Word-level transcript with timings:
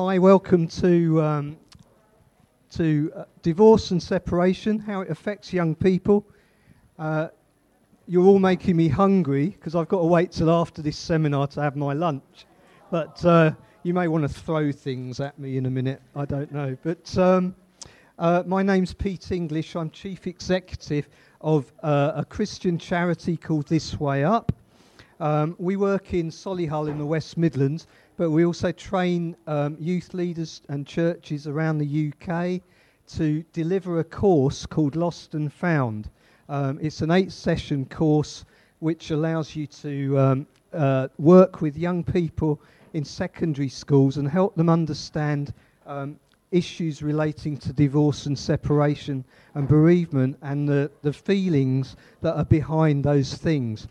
Hi, 0.00 0.16
welcome 0.16 0.68
to 0.68 1.20
um, 1.20 1.56
to 2.70 3.12
uh, 3.16 3.24
divorce 3.42 3.90
and 3.90 4.00
separation, 4.00 4.78
how 4.78 5.00
it 5.00 5.10
affects 5.10 5.52
young 5.52 5.74
people. 5.74 6.24
Uh, 7.00 7.30
you're 8.06 8.24
all 8.24 8.38
making 8.38 8.76
me 8.76 8.86
hungry 8.86 9.48
because 9.48 9.74
I've 9.74 9.88
got 9.88 9.98
to 9.98 10.06
wait 10.06 10.30
till 10.30 10.52
after 10.52 10.82
this 10.82 10.96
seminar 10.96 11.48
to 11.48 11.60
have 11.60 11.74
my 11.74 11.94
lunch. 11.94 12.46
But 12.92 13.24
uh, 13.24 13.50
you 13.82 13.92
may 13.92 14.06
want 14.06 14.22
to 14.22 14.28
throw 14.28 14.70
things 14.70 15.18
at 15.18 15.36
me 15.36 15.56
in 15.56 15.66
a 15.66 15.70
minute. 15.70 16.00
I 16.14 16.26
don't 16.26 16.52
know. 16.52 16.76
But 16.84 17.18
um, 17.18 17.56
uh, 18.20 18.44
my 18.46 18.62
name's 18.62 18.94
Pete 18.94 19.32
English. 19.32 19.74
I'm 19.74 19.90
chief 19.90 20.28
executive 20.28 21.08
of 21.40 21.72
uh, 21.82 22.12
a 22.14 22.24
Christian 22.24 22.78
charity 22.78 23.36
called 23.36 23.66
This 23.66 23.98
Way 23.98 24.22
Up. 24.22 24.52
Um, 25.18 25.56
we 25.58 25.74
work 25.74 26.14
in 26.14 26.30
Solihull 26.30 26.88
in 26.88 26.98
the 26.98 27.04
West 27.04 27.36
Midlands, 27.36 27.88
but 28.18 28.30
we 28.30 28.44
also 28.44 28.72
train 28.72 29.36
um, 29.46 29.76
youth 29.78 30.12
leaders 30.12 30.60
and 30.68 30.84
churches 30.84 31.46
around 31.46 31.78
the 31.78 32.12
UK 32.12 32.60
to 33.06 33.44
deliver 33.52 34.00
a 34.00 34.04
course 34.04 34.66
called 34.66 34.96
Lost 34.96 35.34
and 35.34 35.52
Found. 35.52 36.10
Um, 36.48 36.80
it's 36.82 37.00
an 37.00 37.12
eight 37.12 37.30
session 37.30 37.86
course 37.86 38.44
which 38.80 39.12
allows 39.12 39.54
you 39.54 39.68
to 39.68 40.18
um, 40.18 40.46
uh, 40.72 41.06
work 41.18 41.60
with 41.60 41.76
young 41.78 42.02
people 42.02 42.60
in 42.92 43.04
secondary 43.04 43.68
schools 43.68 44.16
and 44.16 44.28
help 44.28 44.56
them 44.56 44.68
understand 44.68 45.54
um, 45.86 46.18
issues 46.50 47.02
relating 47.02 47.56
to 47.58 47.72
divorce 47.72 48.26
and 48.26 48.36
separation 48.36 49.24
and 49.54 49.68
bereavement 49.68 50.36
and 50.42 50.68
the, 50.68 50.90
the 51.02 51.12
feelings 51.12 51.94
that 52.20 52.34
are 52.34 52.44
behind 52.44 53.04
those 53.04 53.34
things. 53.34 53.86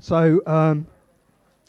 So 0.00 0.40
um, 0.46 0.88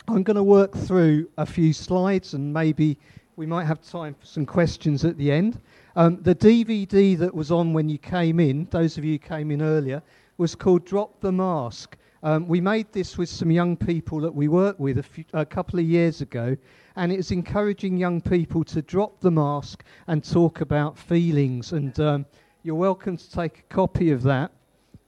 I'm 0.08 0.24
going 0.24 0.36
to 0.36 0.44
work 0.44 0.76
through 0.76 1.30
a 1.38 1.46
few 1.46 1.74
slides 1.74 2.34
and 2.34 2.52
maybe 2.54 2.98
we 3.36 3.46
might 3.46 3.66
have 3.66 3.82
time 3.82 4.16
for 4.16 4.26
some 4.26 4.46
questions 4.46 5.06
at 5.06 5.18
the 5.18 5.32
end. 5.32 5.60
Um, 5.96 6.22
the 6.22 6.36
DVD 6.36 7.18
that 7.18 7.34
was 7.34 7.52
on 7.52 7.72
when 7.74 7.88
you 7.88 7.98
came 7.98 8.40
in, 8.40 8.68
those 8.72 8.98
of 8.98 9.06
you 9.06 9.14
who 9.14 9.20
came 9.20 9.52
in 9.52 9.62
earlier, 9.62 10.02
was 10.38 10.56
called 10.56 10.86
Drop 10.86 11.22
the 11.22 11.32
Mask. 11.32 11.98
Um, 12.24 12.48
we 12.48 12.62
made 12.62 12.92
this 12.92 13.18
with 13.18 13.30
some 13.30 13.52
young 13.52 13.78
people 13.78 14.20
that 14.22 14.34
we 14.34 14.48
worked 14.48 14.80
with 14.80 14.98
a, 14.98 15.04
few, 15.04 15.24
a 15.34 15.46
couple 15.46 15.80
of 15.80 15.86
years 15.86 16.22
ago, 16.22 16.58
and 16.96 17.12
it's 17.12 17.32
encouraging 17.32 17.98
young 17.98 18.22
people 18.22 18.64
to 18.66 18.82
drop 18.82 19.20
the 19.22 19.32
mask 19.32 19.84
and 20.08 20.24
talk 20.24 20.62
about 20.62 20.98
feelings. 20.98 21.74
And 21.74 21.98
um, 22.00 22.26
you're 22.64 22.76
welcome 22.76 23.18
to 23.18 23.32
take 23.32 23.60
a 23.60 23.74
copy 23.74 24.12
of 24.12 24.24
that. 24.24 24.52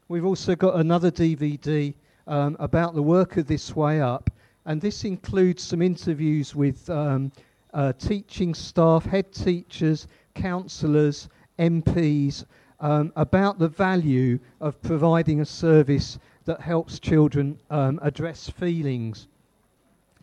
We've 0.07 0.25
also 0.25 0.55
got 0.55 0.75
another 0.75 1.11
DVD 1.11 1.93
um, 2.25 2.57
about 2.59 2.95
the 2.95 3.03
work 3.03 3.37
of 3.37 3.47
This 3.47 3.75
Way 3.75 4.01
Up, 4.01 4.29
and 4.65 4.79
this 4.79 5.03
includes 5.03 5.63
some 5.63 5.81
interviews 5.81 6.55
with 6.55 6.89
um, 6.89 7.31
uh, 7.73 7.93
teaching 7.93 8.53
staff, 8.53 9.05
head 9.05 9.33
teachers, 9.33 10.07
counsellors, 10.35 11.29
MPs, 11.59 12.45
um, 12.79 13.11
about 13.15 13.59
the 13.59 13.67
value 13.67 14.39
of 14.59 14.81
providing 14.81 15.41
a 15.41 15.45
service 15.45 16.19
that 16.45 16.61
helps 16.61 16.99
children 16.99 17.59
um, 17.69 17.99
address 18.01 18.49
feelings. 18.49 19.27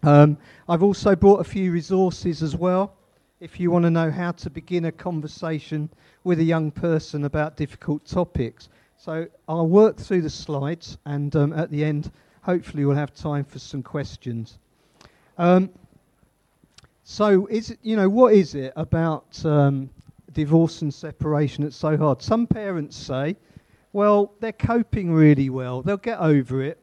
Um, 0.02 0.38
I've 0.68 0.82
also 0.82 1.14
brought 1.14 1.40
a 1.40 1.44
few 1.44 1.72
resources 1.72 2.42
as 2.42 2.56
well. 2.56 2.94
If 3.40 3.58
you 3.58 3.70
want 3.70 3.84
to 3.84 3.90
know 3.90 4.10
how 4.10 4.32
to 4.32 4.50
begin 4.50 4.86
a 4.86 4.92
conversation 4.92 5.88
with 6.24 6.38
a 6.40 6.44
young 6.44 6.70
person 6.70 7.24
about 7.24 7.56
difficult 7.56 8.04
topics. 8.04 8.68
So 8.96 9.26
I'll 9.48 9.66
work 9.66 9.96
through 9.96 10.22
the 10.22 10.30
slides, 10.30 10.98
and 11.06 11.34
um, 11.34 11.54
at 11.54 11.70
the 11.70 11.84
end, 11.84 12.12
hopefully, 12.42 12.84
we'll 12.84 12.96
have 12.96 13.14
time 13.14 13.44
for 13.44 13.58
some 13.58 13.82
questions. 13.82 14.58
Um, 15.38 15.70
so, 17.04 17.46
is 17.46 17.70
it, 17.70 17.78
you 17.82 17.96
know, 17.96 18.08
what 18.08 18.34
is 18.34 18.54
it 18.54 18.72
about 18.76 19.44
um, 19.44 19.90
divorce 20.32 20.82
and 20.82 20.92
separation 20.92 21.64
that's 21.64 21.76
so 21.76 21.96
hard? 21.96 22.22
Some 22.22 22.46
parents 22.46 22.96
say, 22.96 23.36
well, 23.92 24.32
they're 24.40 24.52
coping 24.52 25.12
really 25.12 25.50
well. 25.50 25.82
They'll 25.82 25.96
get 25.96 26.20
over 26.20 26.62
it. 26.62 26.78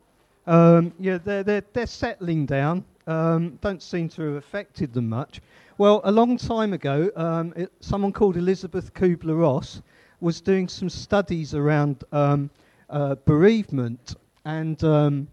Um, 0.45 0.93
yeah, 0.99 1.17
they're, 1.23 1.43
they're, 1.43 1.63
they're 1.73 1.87
settling 1.87 2.45
down. 2.45 2.83
Um, 3.05 3.57
don't 3.61 3.81
seem 3.81 4.09
to 4.09 4.21
have 4.23 4.35
affected 4.35 4.93
them 4.93 5.07
much. 5.07 5.39
Well, 5.77 6.01
a 6.03 6.11
long 6.11 6.37
time 6.37 6.73
ago, 6.73 7.11
um, 7.15 7.53
it, 7.55 7.71
someone 7.79 8.11
called 8.11 8.35
Elizabeth 8.35 8.93
Kubler-Ross 8.93 9.81
was 10.19 10.41
doing 10.41 10.67
some 10.67 10.89
studies 10.89 11.53
around 11.53 12.03
um, 12.11 12.49
uh, 12.89 13.15
bereavement, 13.25 14.15
and 14.43 14.83
um, 14.83 15.27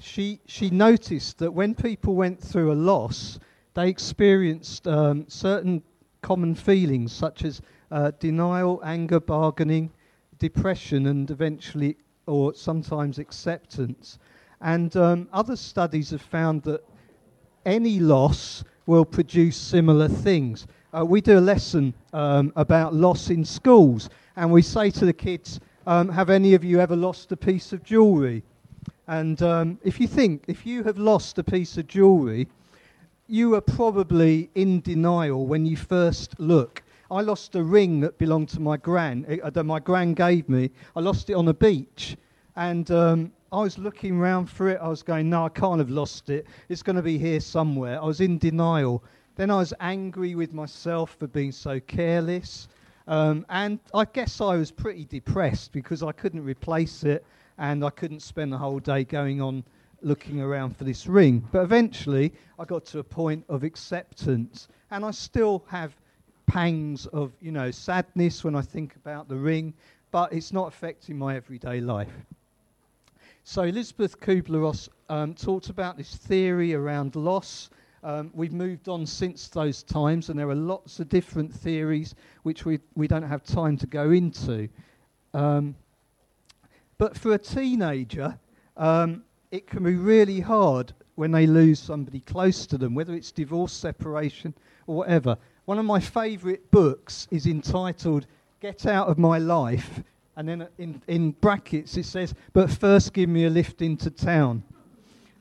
she 0.00 0.40
she 0.46 0.70
noticed 0.70 1.38
that 1.38 1.52
when 1.52 1.74
people 1.74 2.14
went 2.14 2.40
through 2.40 2.72
a 2.72 2.74
loss, 2.74 3.38
they 3.74 3.88
experienced 3.88 4.86
um, 4.86 5.24
certain 5.28 5.82
common 6.22 6.54
feelings 6.54 7.12
such 7.12 7.44
as 7.44 7.60
uh, 7.90 8.12
denial, 8.18 8.80
anger, 8.84 9.20
bargaining, 9.20 9.90
depression, 10.38 11.06
and 11.06 11.30
eventually, 11.30 11.96
or 12.26 12.54
sometimes 12.54 13.18
acceptance. 13.18 14.18
And 14.60 14.96
um, 14.96 15.28
other 15.32 15.56
studies 15.56 16.10
have 16.10 16.22
found 16.22 16.62
that 16.64 16.84
any 17.64 18.00
loss 18.00 18.64
will 18.86 19.04
produce 19.04 19.56
similar 19.56 20.08
things. 20.08 20.66
Uh, 20.92 21.04
we 21.04 21.20
do 21.20 21.38
a 21.38 21.40
lesson 21.40 21.94
um, 22.12 22.52
about 22.56 22.94
loss 22.94 23.30
in 23.30 23.44
schools, 23.44 24.08
and 24.36 24.50
we 24.50 24.62
say 24.62 24.90
to 24.90 25.04
the 25.04 25.12
kids, 25.12 25.60
um, 25.86 26.08
Have 26.08 26.30
any 26.30 26.54
of 26.54 26.64
you 26.64 26.80
ever 26.80 26.96
lost 26.96 27.30
a 27.32 27.36
piece 27.36 27.72
of 27.72 27.82
jewellery? 27.82 28.42
And 29.08 29.40
um, 29.42 29.78
if 29.82 29.98
you 29.98 30.06
think, 30.06 30.44
if 30.48 30.66
you 30.66 30.84
have 30.84 30.98
lost 30.98 31.38
a 31.38 31.42
piece 31.42 31.78
of 31.78 31.86
jewellery, 31.86 32.46
you 33.26 33.54
are 33.54 33.60
probably 33.62 34.50
in 34.54 34.82
denial 34.82 35.46
when 35.46 35.64
you 35.64 35.78
first 35.78 36.38
look. 36.38 36.82
I 37.10 37.22
lost 37.22 37.54
a 37.54 37.62
ring 37.62 38.00
that 38.00 38.18
belonged 38.18 38.50
to 38.50 38.60
my 38.60 38.76
gran, 38.76 39.40
uh, 39.42 39.48
that 39.48 39.64
my 39.64 39.80
gran 39.80 40.12
gave 40.12 40.46
me. 40.50 40.70
I 40.94 41.00
lost 41.00 41.30
it 41.30 41.32
on 41.32 41.48
a 41.48 41.54
beach, 41.54 42.18
and 42.56 42.90
um, 42.90 43.32
I 43.50 43.62
was 43.62 43.78
looking 43.78 44.18
around 44.18 44.44
for 44.50 44.68
it. 44.68 44.78
I 44.82 44.88
was 44.88 45.02
going, 45.02 45.30
no, 45.30 45.46
I 45.46 45.48
can't 45.48 45.78
have 45.78 45.88
lost 45.88 46.28
it. 46.28 46.46
It's 46.68 46.82
going 46.82 46.96
to 46.96 47.02
be 47.02 47.16
here 47.16 47.40
somewhere. 47.40 47.98
I 48.02 48.04
was 48.04 48.20
in 48.20 48.36
denial. 48.36 49.02
Then 49.36 49.50
I 49.50 49.56
was 49.56 49.72
angry 49.80 50.34
with 50.34 50.52
myself 50.52 51.16
for 51.18 51.28
being 51.28 51.52
so 51.52 51.80
careless. 51.80 52.68
Um, 53.06 53.46
and 53.48 53.78
I 53.94 54.04
guess 54.04 54.42
I 54.42 54.56
was 54.56 54.70
pretty 54.70 55.06
depressed 55.06 55.72
because 55.72 56.02
I 56.02 56.12
couldn't 56.12 56.44
replace 56.44 57.04
it 57.04 57.24
and 57.58 57.84
I 57.84 57.90
couldn't 57.90 58.20
spend 58.20 58.52
the 58.52 58.58
whole 58.58 58.78
day 58.78 59.04
going 59.04 59.40
on 59.40 59.64
looking 60.00 60.40
around 60.40 60.76
for 60.76 60.84
this 60.84 61.06
ring. 61.06 61.46
But 61.52 61.62
eventually 61.62 62.32
I 62.58 62.64
got 62.64 62.84
to 62.86 63.00
a 63.00 63.04
point 63.04 63.44
of 63.48 63.64
acceptance 63.64 64.68
and 64.90 65.04
I 65.04 65.10
still 65.10 65.64
have 65.68 65.96
pangs 66.46 67.06
of, 67.06 67.32
you 67.40 67.52
know, 67.52 67.70
sadness 67.70 68.44
when 68.44 68.54
I 68.54 68.62
think 68.62 68.96
about 68.96 69.28
the 69.28 69.36
ring, 69.36 69.74
but 70.10 70.32
it's 70.32 70.52
not 70.52 70.68
affecting 70.68 71.18
my 71.18 71.36
everyday 71.36 71.80
life. 71.80 72.12
So 73.44 73.62
Elizabeth 73.62 74.20
Kubler-Ross 74.20 74.88
um, 75.08 75.34
talked 75.34 75.68
about 75.68 75.96
this 75.96 76.14
theory 76.14 76.74
around 76.74 77.16
loss 77.16 77.70
um, 78.02 78.30
we've 78.32 78.52
moved 78.52 78.88
on 78.88 79.06
since 79.06 79.48
those 79.48 79.82
times, 79.82 80.28
and 80.28 80.38
there 80.38 80.48
are 80.48 80.54
lots 80.54 81.00
of 81.00 81.08
different 81.08 81.52
theories 81.52 82.14
which 82.44 82.64
we, 82.64 82.78
we 82.94 83.08
don't 83.08 83.22
have 83.22 83.42
time 83.42 83.76
to 83.76 83.86
go 83.86 84.12
into. 84.12 84.68
Um, 85.34 85.74
but 86.98 87.16
for 87.16 87.34
a 87.34 87.38
teenager, 87.38 88.38
um, 88.76 89.22
it 89.50 89.66
can 89.66 89.84
be 89.84 89.94
really 89.94 90.40
hard 90.40 90.92
when 91.14 91.30
they 91.30 91.46
lose 91.46 91.78
somebody 91.78 92.20
close 92.20 92.66
to 92.66 92.78
them, 92.78 92.94
whether 92.94 93.14
it's 93.14 93.32
divorce, 93.32 93.72
separation, 93.72 94.54
or 94.86 94.96
whatever. 94.96 95.36
One 95.64 95.78
of 95.78 95.84
my 95.84 96.00
favourite 96.00 96.70
books 96.70 97.26
is 97.30 97.46
entitled 97.46 98.26
Get 98.60 98.86
Out 98.86 99.08
of 99.08 99.18
My 99.18 99.38
Life, 99.38 100.02
and 100.36 100.48
then 100.48 100.68
in, 100.78 101.02
in 101.08 101.32
brackets 101.32 101.96
it 101.96 102.04
says, 102.04 102.34
But 102.52 102.70
first 102.70 103.12
give 103.12 103.28
me 103.28 103.46
a 103.46 103.50
lift 103.50 103.82
into 103.82 104.10
town. 104.10 104.62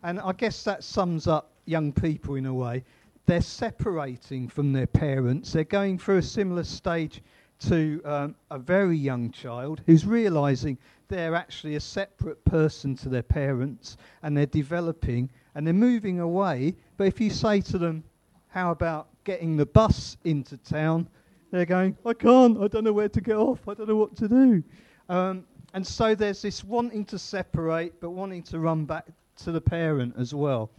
And 0.03 0.19
I 0.19 0.31
guess 0.34 0.63
that 0.63 0.84
sums 0.84 1.28
up 1.28 1.51
young 1.66 1.92
people 1.92 2.36
in 2.36 2.45
a 2.45 2.53
way. 2.53 2.83
They're 3.25 3.42
separating 3.42 4.48
from 4.48 4.71
their 4.71 4.88
parents. 4.88 5.51
They're 5.51 5.63
going 5.63 6.00
through 6.00 6.18
a 6.18 6.24
similar 6.24 6.63
stage 6.63 7.21
to 7.59 8.01
um, 8.06 8.36
a 8.51 8.59
very 8.59 8.98
young 8.98 9.31
child 9.31 9.81
who's 9.86 10.06
realizing 10.06 10.77
they're 11.07 11.36
actually 11.36 11.75
a 11.75 11.80
separate 11.80 12.44
person 12.45 12.95
to 12.98 13.09
their 13.09 13.24
parents 13.24 13.98
and 14.24 14.36
they're 14.36 14.45
developing 14.45 15.30
and 15.56 15.65
they're 15.65 15.74
moving 15.74 16.19
away. 16.19 16.75
But 16.98 17.07
if 17.07 17.19
you 17.21 17.30
say 17.30 17.62
to 17.62 17.77
them, 17.77 18.04
How 18.50 18.71
about 18.71 19.07
getting 19.24 19.57
the 19.57 19.65
bus 19.65 20.18
into 20.24 20.57
town? 20.57 21.07
they're 21.51 21.65
going, 21.65 21.98
I 22.06 22.13
can't, 22.13 22.62
I 22.62 22.68
don't 22.68 22.83
know 22.83 22.94
where 22.94 23.09
to 23.09 23.21
get 23.21 23.36
off, 23.38 23.68
I 23.68 23.74
don't 23.74 23.88
know 23.88 23.95
what 23.95 24.15
to 24.18 24.27
do. 24.27 24.63
Um, 25.10 25.45
and 25.74 25.86
so 25.86 26.13
there's 26.15 26.42
this 26.42 26.63
wanting 26.63 27.06
to 27.06 27.19
separate 27.19 28.00
but 28.01 28.10
wanting 28.10 28.44
to 28.44 28.60
run 28.60 28.86
back 28.86 29.06
to 29.44 29.51
the 29.51 29.62
parent 29.62 30.15
as 30.18 30.33
well. 30.33 30.69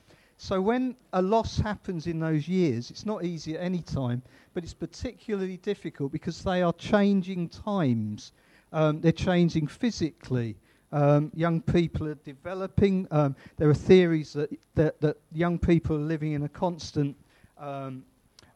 So 0.40 0.61
when 0.61 0.94
a 1.12 1.20
loss 1.20 1.58
happens 1.58 2.06
in 2.06 2.20
those 2.20 2.46
years, 2.46 2.93
it's 2.93 3.05
not 3.05 3.25
easy 3.25 3.56
at 3.56 3.61
any 3.61 3.82
time, 3.82 4.23
but 4.55 4.62
it's 4.62 4.73
particularly 4.73 5.56
difficult 5.56 6.12
because 6.12 6.44
they 6.44 6.62
are 6.62 6.73
changing 6.75 7.49
times. 7.49 8.31
Um, 8.73 9.00
they're 9.00 9.11
changing 9.11 9.67
physically. 9.67 10.56
Um, 10.93 11.32
young 11.35 11.61
people 11.61 12.06
are 12.06 12.14
developing. 12.14 13.08
Um, 13.11 13.35
there 13.56 13.69
are 13.69 13.75
theories 13.75 14.32
that, 14.35 14.50
that, 14.76 15.00
that, 15.00 15.17
young 15.32 15.58
people 15.58 15.96
are 15.96 16.00
living 16.14 16.32
in 16.32 16.44
a 16.44 16.49
constant 16.49 17.17
um, 17.58 18.05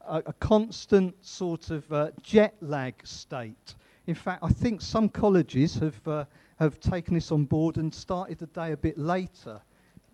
a, 0.07 0.23
a 0.27 0.33
constant 0.35 1.15
sort 1.25 1.71
of 1.71 1.93
uh, 1.93 2.11
jet 2.23 2.55
lag 2.61 2.95
state. 3.05 3.75
In 4.07 4.15
fact, 4.15 4.45
I 4.45 4.51
think 4.51 4.81
some 4.81 5.09
colleges 5.09 5.75
have, 5.75 6.09
uh, 6.09 6.25
have 6.61 6.79
taken 6.79 7.15
this 7.15 7.33
on 7.33 7.45
board 7.45 7.77
and 7.77 7.93
started 7.93 8.39
the 8.39 8.47
day 8.47 8.71
a 8.71 8.77
bit 8.77 8.99
later 8.99 9.61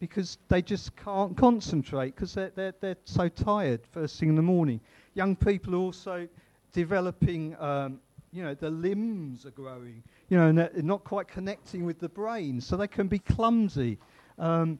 because 0.00 0.38
they 0.48 0.62
just 0.62 0.94
can't 0.96 1.36
concentrate 1.36 2.14
because 2.14 2.34
they're, 2.34 2.52
they're, 2.54 2.74
they're 2.80 2.96
so 3.04 3.28
tired 3.28 3.80
first 3.90 4.18
thing 4.18 4.28
in 4.28 4.34
the 4.34 4.42
morning. 4.42 4.80
Young 5.14 5.36
people 5.36 5.74
are 5.74 5.78
also 5.78 6.28
developing, 6.72 7.56
um, 7.58 8.00
you 8.32 8.42
know, 8.42 8.54
their 8.54 8.70
limbs 8.70 9.46
are 9.46 9.50
growing, 9.50 10.02
you 10.28 10.36
know, 10.36 10.48
and 10.48 10.58
they're 10.58 10.70
not 10.76 11.04
quite 11.04 11.28
connecting 11.28 11.84
with 11.84 11.98
the 11.98 12.08
brain, 12.08 12.60
so 12.60 12.76
they 12.76 12.88
can 12.88 13.08
be 13.08 13.18
clumsy. 13.18 13.98
Um, 14.38 14.78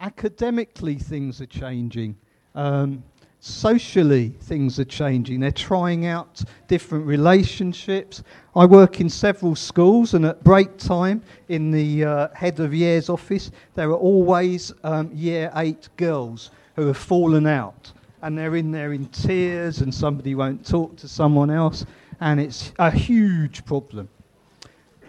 academically, 0.00 0.96
things 0.96 1.40
are 1.40 1.46
changing. 1.46 2.16
Um, 2.54 3.02
socially 3.40 4.30
things 4.40 4.78
are 4.78 4.84
changing. 4.84 5.40
They're 5.40 5.52
trying 5.52 6.06
out 6.06 6.42
different 6.66 7.06
relationships. 7.06 8.22
I 8.56 8.66
work 8.66 9.00
in 9.00 9.08
several 9.08 9.54
schools, 9.54 10.14
and 10.14 10.24
at 10.26 10.42
break 10.42 10.76
time 10.76 11.22
in 11.48 11.70
the 11.70 12.04
uh, 12.04 12.28
head 12.34 12.60
of 12.60 12.74
year's 12.74 13.08
office, 13.08 13.50
there 13.74 13.90
are 13.90 13.96
always 13.96 14.72
um, 14.84 15.10
year 15.14 15.52
eight 15.56 15.88
girls 15.96 16.50
who 16.76 16.86
have 16.86 16.96
fallen 16.96 17.46
out. 17.46 17.92
And 18.22 18.36
they're 18.36 18.56
in 18.56 18.72
there 18.72 18.92
in 18.92 19.06
tears, 19.06 19.80
and 19.80 19.94
somebody 19.94 20.34
won't 20.34 20.66
talk 20.66 20.96
to 20.96 21.08
someone 21.08 21.50
else, 21.50 21.86
and 22.20 22.40
it's 22.40 22.72
a 22.78 22.90
huge 22.90 23.64
problem. 23.64 24.08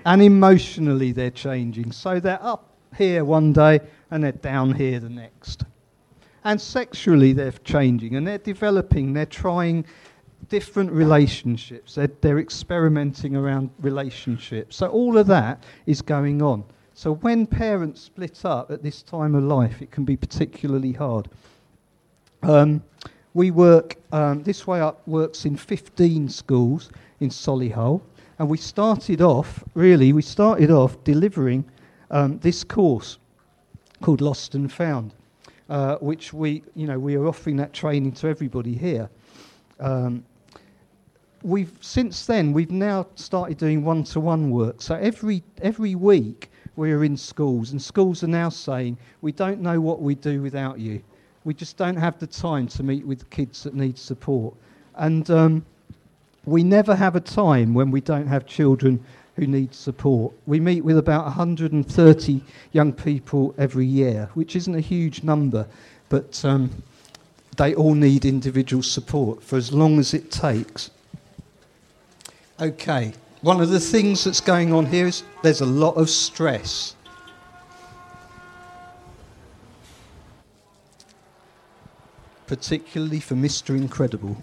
And 0.05 0.21
emotionally, 0.21 1.11
they're 1.11 1.31
changing. 1.31 1.91
So 1.91 2.19
they're 2.19 2.43
up 2.43 2.69
here 2.97 3.23
one 3.23 3.53
day 3.53 3.79
and 4.11 4.23
they're 4.23 4.31
down 4.31 4.73
here 4.73 4.99
the 4.99 5.09
next. 5.09 5.63
And 6.43 6.59
sexually, 6.59 7.33
they're 7.33 7.51
changing 7.51 8.15
and 8.15 8.25
they're 8.25 8.37
developing, 8.37 9.13
they're 9.13 9.25
trying 9.25 9.85
different 10.47 10.91
relationships, 10.91 11.95
they're, 11.95 12.09
they're 12.21 12.39
experimenting 12.39 13.35
around 13.35 13.69
relationships. 13.79 14.77
So, 14.77 14.87
all 14.87 15.17
of 15.17 15.27
that 15.27 15.63
is 15.85 16.01
going 16.01 16.41
on. 16.41 16.63
So, 16.93 17.15
when 17.15 17.45
parents 17.45 18.01
split 18.01 18.45
up 18.45 18.71
at 18.71 18.83
this 18.83 19.01
time 19.01 19.35
of 19.35 19.43
life, 19.43 19.81
it 19.81 19.91
can 19.91 20.05
be 20.05 20.15
particularly 20.15 20.93
hard. 20.93 21.27
Um, 22.41 22.83
we 23.33 23.51
work, 23.51 23.95
um, 24.13 24.43
This 24.43 24.65
Way 24.65 24.79
Up 24.79 25.05
works 25.07 25.45
in 25.45 25.57
15 25.57 26.29
schools 26.29 26.89
in 27.19 27.29
Solihull, 27.29 28.01
and 28.39 28.49
we 28.49 28.57
started 28.57 29.21
off, 29.21 29.63
really, 29.73 30.13
we 30.13 30.21
started 30.21 30.71
off 30.71 31.03
delivering 31.03 31.65
um, 32.11 32.39
this 32.39 32.63
course 32.63 33.17
called 34.01 34.21
Lost 34.21 34.55
and 34.55 34.71
Found 34.71 35.13
uh, 35.69 35.97
which 35.97 36.33
we, 36.33 36.63
you 36.75 36.87
know, 36.87 36.99
we 36.99 37.15
are 37.15 37.27
offering 37.27 37.55
that 37.57 37.73
training 37.73 38.11
to 38.13 38.27
everybody 38.27 38.73
here. 38.73 39.09
Um, 39.79 40.25
we've 41.43 41.71
since 41.79 42.25
then 42.25 42.51
we've 42.51 42.71
now 42.71 43.07
started 43.15 43.57
doing 43.57 43.83
one-to-one 43.83 44.49
work. 44.49 44.81
So 44.81 44.95
every 44.95 45.43
every 45.61 45.95
week 45.95 46.49
we're 46.75 47.03
in 47.03 47.15
schools, 47.15 47.71
and 47.71 47.81
schools 47.81 48.23
are 48.23 48.27
now 48.27 48.49
saying 48.49 48.97
we 49.21 49.31
don't 49.31 49.61
know 49.61 49.79
what 49.79 50.01
we 50.01 50.15
do 50.15 50.41
without 50.41 50.79
you. 50.79 51.01
We 51.45 51.53
just 51.53 51.77
don't 51.77 51.95
have 51.95 52.19
the 52.19 52.27
time 52.27 52.67
to 52.67 52.83
meet 52.83 53.05
with 53.05 53.29
kids 53.29 53.63
that 53.63 53.73
need 53.73 53.97
support, 53.97 54.53
and 54.95 55.29
um, 55.29 55.65
we 56.45 56.63
never 56.63 56.95
have 56.95 57.15
a 57.15 57.21
time 57.21 57.73
when 57.73 57.91
we 57.91 58.01
don't 58.01 58.27
have 58.27 58.45
children 58.45 59.03
who 59.39 59.47
need 59.47 59.73
support. 59.73 60.33
We 60.45 60.59
meet 60.59 60.83
with 60.83 60.97
about 60.97 61.23
130 61.23 62.41
young 62.73 62.91
people 62.91 63.55
every 63.57 63.85
year, 63.85 64.29
which 64.33 64.53
isn't 64.55 64.75
a 64.75 64.81
huge 64.81 65.23
number, 65.23 65.65
but 66.09 66.43
um, 66.43 66.83
they 67.55 67.73
all 67.73 67.93
need 67.93 68.25
individual 68.25 68.83
support 68.83 69.41
for 69.41 69.55
as 69.55 69.71
long 69.71 69.97
as 69.97 70.13
it 70.13 70.29
takes. 70.29 70.91
Okay, 72.59 73.13
one 73.41 73.61
of 73.61 73.69
the 73.69 73.79
things 73.79 74.25
that's 74.25 74.41
going 74.41 74.73
on 74.73 74.85
here 74.85 75.07
is 75.07 75.23
there's 75.41 75.61
a 75.61 75.65
lot 75.65 75.95
of 75.95 76.09
stress. 76.09 76.95
Particularly 82.45 83.21
for 83.21 83.35
Mr. 83.35 83.77
Incredible. 83.77 84.35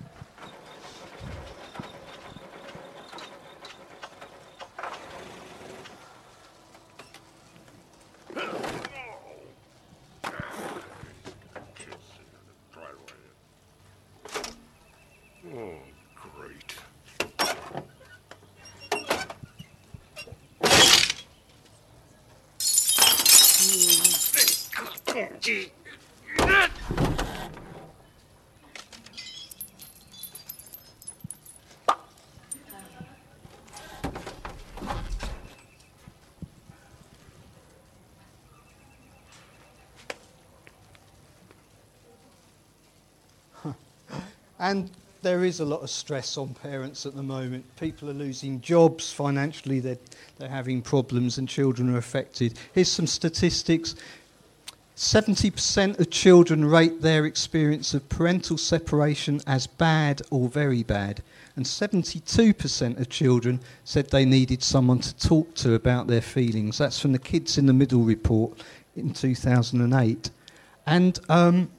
And 44.58 44.90
there 45.22 45.44
is 45.44 45.60
a 45.60 45.64
lot 45.64 45.82
of 45.82 45.90
stress 45.90 46.36
on 46.36 46.54
parents 46.54 47.06
at 47.06 47.14
the 47.14 47.22
moment. 47.22 47.64
People 47.76 48.08
are 48.10 48.14
losing 48.14 48.60
jobs, 48.60 49.12
financially, 49.12 49.80
they're, 49.80 49.98
they're 50.38 50.48
having 50.48 50.82
problems, 50.82 51.38
and 51.38 51.48
children 51.48 51.94
are 51.94 51.98
affected. 51.98 52.58
Here's 52.72 52.90
some 52.90 53.06
statistics 53.06 53.94
70% 54.96 56.00
of 56.00 56.08
children 56.08 56.64
rate 56.64 57.02
their 57.02 57.26
experience 57.26 57.92
of 57.92 58.08
parental 58.08 58.56
separation 58.56 59.42
as 59.46 59.66
bad 59.66 60.22
or 60.30 60.48
very 60.48 60.82
bad, 60.82 61.22
and 61.54 61.66
72% 61.66 62.98
of 62.98 63.08
children 63.10 63.60
said 63.84 64.08
they 64.08 64.24
needed 64.24 64.62
someone 64.62 65.00
to 65.00 65.14
talk 65.16 65.54
to 65.56 65.74
about 65.74 66.06
their 66.06 66.22
feelings. 66.22 66.78
That's 66.78 66.98
from 66.98 67.12
the 67.12 67.18
Kids 67.18 67.58
in 67.58 67.66
the 67.66 67.74
Middle 67.74 68.02
report 68.02 68.62
in 68.96 69.12
2008. 69.12 70.30
And 70.86 71.18
um, 71.28 71.70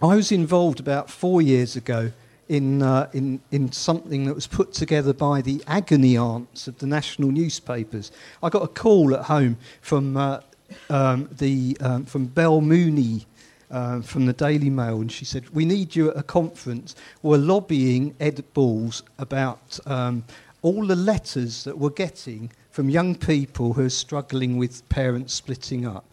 I 0.00 0.14
was 0.14 0.30
involved 0.30 0.78
about 0.78 1.10
four 1.10 1.42
years 1.42 1.74
ago 1.74 2.12
in, 2.48 2.82
uh, 2.82 3.08
in, 3.12 3.40
in 3.50 3.70
something 3.72 4.24
that 4.24 4.34
was 4.34 4.46
put 4.46 4.72
together 4.72 5.12
by 5.12 5.42
the 5.42 5.62
agony 5.66 6.16
aunts 6.16 6.66
of 6.66 6.78
the 6.78 6.86
national 6.86 7.30
newspapers. 7.30 8.10
I 8.42 8.48
got 8.48 8.62
a 8.62 8.68
call 8.68 9.14
at 9.14 9.24
home 9.24 9.58
from, 9.80 10.16
uh, 10.16 10.40
um, 10.90 11.28
the, 11.32 11.76
um, 11.80 12.04
from 12.04 12.26
Bel 12.26 12.60
Mooney 12.60 13.26
uh, 13.70 14.00
from 14.00 14.26
the 14.26 14.32
Daily 14.32 14.70
Mail, 14.70 15.00
and 15.00 15.12
she 15.12 15.24
said, 15.24 15.48
We 15.50 15.64
need 15.64 15.94
you 15.94 16.10
at 16.10 16.16
a 16.16 16.22
conference. 16.22 16.94
We're 17.22 17.36
lobbying 17.38 18.14
Ed 18.18 18.42
Balls 18.54 19.02
about 19.18 19.78
um, 19.86 20.24
all 20.62 20.86
the 20.86 20.96
letters 20.96 21.64
that 21.64 21.76
we're 21.76 21.90
getting 21.90 22.50
from 22.70 22.88
young 22.88 23.14
people 23.14 23.74
who 23.74 23.84
are 23.84 23.90
struggling 23.90 24.56
with 24.56 24.88
parents 24.88 25.34
splitting 25.34 25.86
up. 25.86 26.04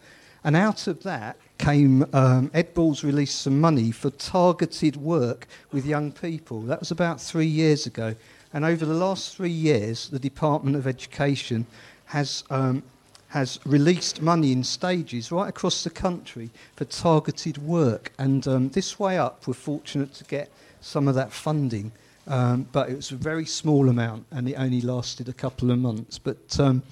And 0.44 0.54
out 0.54 0.86
of 0.86 1.02
that, 1.04 1.36
came 1.58 2.04
um, 2.12 2.50
Ed 2.54 2.74
Balls 2.74 3.02
released 3.02 3.40
some 3.40 3.60
money 3.60 3.90
for 3.90 4.10
targeted 4.10 4.96
work 4.96 5.46
with 5.72 5.86
young 5.86 6.12
people. 6.12 6.60
That 6.62 6.80
was 6.80 6.90
about 6.90 7.20
three 7.20 7.46
years 7.46 7.86
ago. 7.86 8.14
And 8.52 8.64
over 8.64 8.86
the 8.86 8.94
last 8.94 9.36
three 9.36 9.50
years, 9.50 10.08
the 10.08 10.18
Department 10.18 10.76
of 10.76 10.86
Education 10.86 11.66
has, 12.06 12.44
um, 12.50 12.82
has 13.28 13.58
released 13.64 14.22
money 14.22 14.52
in 14.52 14.64
stages 14.64 15.32
right 15.32 15.48
across 15.48 15.84
the 15.84 15.90
country 15.90 16.50
for 16.76 16.84
targeted 16.84 17.58
work. 17.58 18.12
And 18.18 18.46
um, 18.46 18.68
this 18.70 18.98
way 18.98 19.18
up, 19.18 19.46
we're 19.46 19.54
fortunate 19.54 20.14
to 20.14 20.24
get 20.24 20.50
some 20.80 21.08
of 21.08 21.14
that 21.16 21.32
funding. 21.32 21.92
Um, 22.28 22.66
but 22.72 22.88
it 22.88 22.96
was 22.96 23.12
a 23.12 23.16
very 23.16 23.46
small 23.46 23.88
amount 23.88 24.26
and 24.32 24.48
it 24.48 24.54
only 24.54 24.80
lasted 24.80 25.28
a 25.28 25.32
couple 25.32 25.70
of 25.70 25.78
months. 25.78 26.18
But 26.18 26.58
um, 26.58 26.82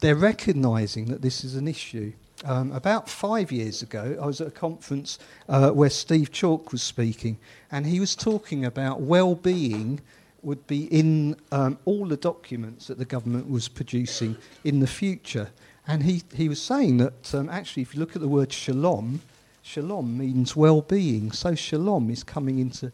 they're 0.00 0.16
recognising 0.16 1.06
that 1.06 1.22
this 1.22 1.44
is 1.44 1.54
an 1.54 1.68
issue. 1.68 2.12
Um, 2.44 2.72
about 2.72 3.08
five 3.08 3.52
years 3.52 3.82
ago, 3.82 4.18
I 4.20 4.26
was 4.26 4.40
at 4.40 4.48
a 4.48 4.50
conference 4.50 5.18
uh, 5.48 5.70
where 5.70 5.90
Steve 5.90 6.32
Chalke 6.32 6.72
was 6.72 6.82
speaking, 6.82 7.38
and 7.70 7.86
he 7.86 8.00
was 8.00 8.16
talking 8.16 8.64
about 8.64 9.00
well-being 9.00 10.00
would 10.42 10.66
be 10.66 10.84
in 10.86 11.36
um, 11.52 11.78
all 11.84 12.06
the 12.06 12.16
documents 12.16 12.88
that 12.88 12.98
the 12.98 13.04
government 13.04 13.48
was 13.48 13.68
producing 13.68 14.36
in 14.64 14.80
the 14.80 14.86
future. 14.88 15.50
And 15.86 16.02
he, 16.02 16.22
he 16.34 16.48
was 16.48 16.60
saying 16.60 16.96
that 16.98 17.34
um, 17.34 17.48
actually, 17.48 17.82
if 17.82 17.94
you 17.94 18.00
look 18.00 18.16
at 18.16 18.22
the 18.22 18.28
word 18.28 18.52
shalom, 18.52 19.20
shalom 19.62 20.18
means 20.18 20.56
well-being. 20.56 21.30
So 21.32 21.54
shalom 21.54 22.10
is 22.10 22.24
coming 22.24 22.58
into 22.58 22.90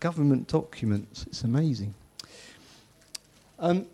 government 0.00 0.48
documents. 0.48 1.24
It's 1.26 1.42
amazing. 1.42 1.94
Um, 3.58 3.86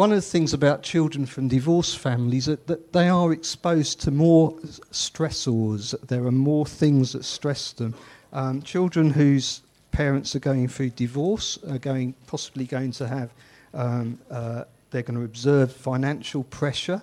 one 0.00 0.12
of 0.12 0.16
the 0.16 0.22
things 0.22 0.54
about 0.54 0.82
children 0.82 1.26
from 1.26 1.46
divorced 1.46 1.98
families 1.98 2.48
is 2.48 2.56
that 2.64 2.90
they 2.94 3.10
are 3.10 3.34
exposed 3.34 4.00
to 4.00 4.10
more 4.10 4.50
stressors. 4.92 5.94
There 6.08 6.24
are 6.24 6.32
more 6.32 6.64
things 6.64 7.12
that 7.12 7.22
stress 7.22 7.72
them. 7.72 7.94
Um, 8.32 8.62
children 8.62 9.10
whose 9.10 9.60
parents 9.92 10.34
are 10.34 10.38
going 10.38 10.68
through 10.68 10.90
divorce, 10.90 11.58
are 11.68 11.76
going 11.76 12.14
possibly 12.26 12.64
going 12.64 12.92
to 12.92 13.08
have, 13.08 13.30
um, 13.74 14.18
uh, 14.30 14.64
they're 14.90 15.02
going 15.02 15.18
to 15.18 15.24
observe 15.26 15.70
financial 15.70 16.44
pressure 16.44 17.02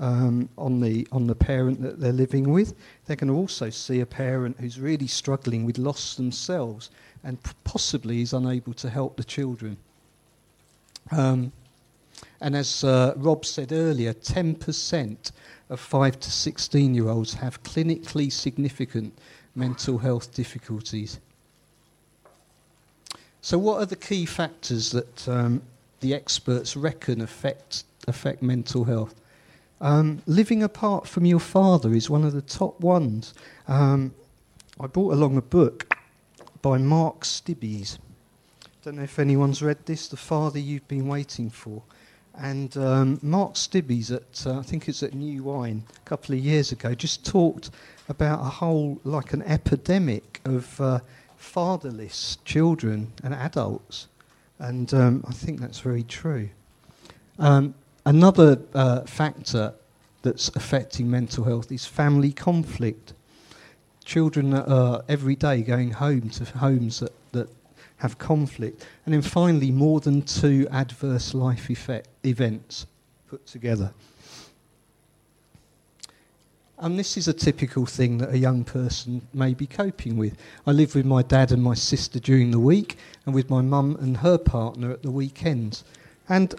um, 0.00 0.48
on 0.58 0.80
the 0.80 1.06
on 1.12 1.28
the 1.28 1.36
parent 1.36 1.82
that 1.82 2.00
they're 2.00 2.12
living 2.12 2.52
with. 2.52 2.74
They're 3.06 3.14
going 3.14 3.32
to 3.32 3.36
also 3.36 3.70
see 3.70 4.00
a 4.00 4.06
parent 4.06 4.56
who's 4.58 4.80
really 4.80 5.06
struggling 5.06 5.64
with 5.64 5.78
loss 5.78 6.16
themselves 6.16 6.90
and 7.22 7.38
possibly 7.62 8.22
is 8.22 8.32
unable 8.32 8.72
to 8.74 8.90
help 8.90 9.16
the 9.16 9.22
children. 9.22 9.76
Um, 11.12 11.52
and 12.44 12.54
as 12.54 12.84
uh, 12.84 13.14
Rob 13.16 13.46
said 13.46 13.72
earlier, 13.72 14.12
10% 14.12 15.32
of 15.70 15.80
5 15.80 16.20
to 16.20 16.30
16 16.30 16.94
year 16.94 17.08
olds 17.08 17.32
have 17.32 17.62
clinically 17.62 18.30
significant 18.30 19.18
mental 19.54 19.96
health 19.96 20.34
difficulties. 20.34 21.20
So, 23.40 23.56
what 23.56 23.80
are 23.80 23.86
the 23.86 23.96
key 23.96 24.26
factors 24.26 24.90
that 24.90 25.26
um, 25.26 25.62
the 26.00 26.12
experts 26.12 26.76
reckon 26.76 27.22
affect, 27.22 27.84
affect 28.08 28.42
mental 28.42 28.84
health? 28.84 29.14
Um, 29.80 30.20
living 30.26 30.62
apart 30.62 31.08
from 31.08 31.24
your 31.24 31.40
father 31.40 31.94
is 31.94 32.10
one 32.10 32.24
of 32.24 32.34
the 32.34 32.42
top 32.42 32.78
ones. 32.78 33.32
Um, 33.68 34.14
I 34.78 34.86
brought 34.86 35.14
along 35.14 35.38
a 35.38 35.42
book 35.42 35.96
by 36.60 36.76
Mark 36.76 37.20
Stibbies. 37.20 37.96
Don't 38.82 38.96
know 38.96 39.02
if 39.02 39.18
anyone's 39.18 39.62
read 39.62 39.86
this, 39.86 40.08
The 40.08 40.18
Father 40.18 40.58
You've 40.58 40.86
Been 40.88 41.08
Waiting 41.08 41.48
For. 41.48 41.82
And 42.36 42.76
um, 42.76 43.20
Mark 43.22 43.54
Stibbies, 43.54 44.10
at 44.10 44.46
uh, 44.46 44.58
I 44.58 44.62
think 44.62 44.88
it's 44.88 45.02
at 45.02 45.14
New 45.14 45.44
Wine 45.44 45.84
a 45.96 46.08
couple 46.08 46.34
of 46.34 46.40
years 46.40 46.72
ago, 46.72 46.94
just 46.94 47.24
talked 47.24 47.70
about 48.08 48.40
a 48.40 48.48
whole, 48.48 49.00
like 49.04 49.32
an 49.32 49.42
epidemic 49.42 50.40
of 50.44 50.80
uh, 50.80 50.98
fatherless 51.36 52.38
children 52.44 53.12
and 53.22 53.34
adults. 53.34 54.08
And 54.58 54.92
um, 54.94 55.24
I 55.28 55.32
think 55.32 55.60
that's 55.60 55.80
very 55.80 56.02
true. 56.02 56.48
Um, 57.38 57.74
another 58.04 58.58
uh, 58.74 59.02
factor 59.02 59.74
that's 60.22 60.48
affecting 60.56 61.10
mental 61.10 61.44
health 61.44 61.70
is 61.70 61.84
family 61.86 62.32
conflict. 62.32 63.12
Children 64.04 64.54
are 64.54 65.04
every 65.08 65.36
day 65.36 65.62
going 65.62 65.92
home 65.92 66.30
to 66.30 66.44
homes 66.44 67.00
that 67.00 67.12
have 68.04 68.18
conflict. 68.18 68.86
And 69.06 69.14
then 69.14 69.22
finally, 69.22 69.70
more 69.70 69.98
than 69.98 70.20
two 70.20 70.68
adverse 70.70 71.32
life 71.32 71.70
effect 71.70 72.08
events 72.22 72.86
put 73.30 73.46
together. 73.46 73.94
And 76.78 76.98
this 76.98 77.16
is 77.16 77.28
a 77.28 77.32
typical 77.32 77.86
thing 77.86 78.18
that 78.18 78.28
a 78.28 78.36
young 78.36 78.62
person 78.62 79.22
may 79.32 79.54
be 79.54 79.66
coping 79.66 80.18
with. 80.18 80.36
I 80.66 80.72
live 80.72 80.94
with 80.94 81.06
my 81.06 81.22
dad 81.22 81.50
and 81.50 81.62
my 81.62 81.72
sister 81.72 82.20
during 82.20 82.50
the 82.50 82.60
week, 82.60 82.98
and 83.24 83.34
with 83.34 83.48
my 83.48 83.62
mum 83.62 83.96
and 83.98 84.18
her 84.18 84.36
partner 84.36 84.90
at 84.90 85.02
the 85.02 85.10
weekends. 85.10 85.82
And 86.28 86.54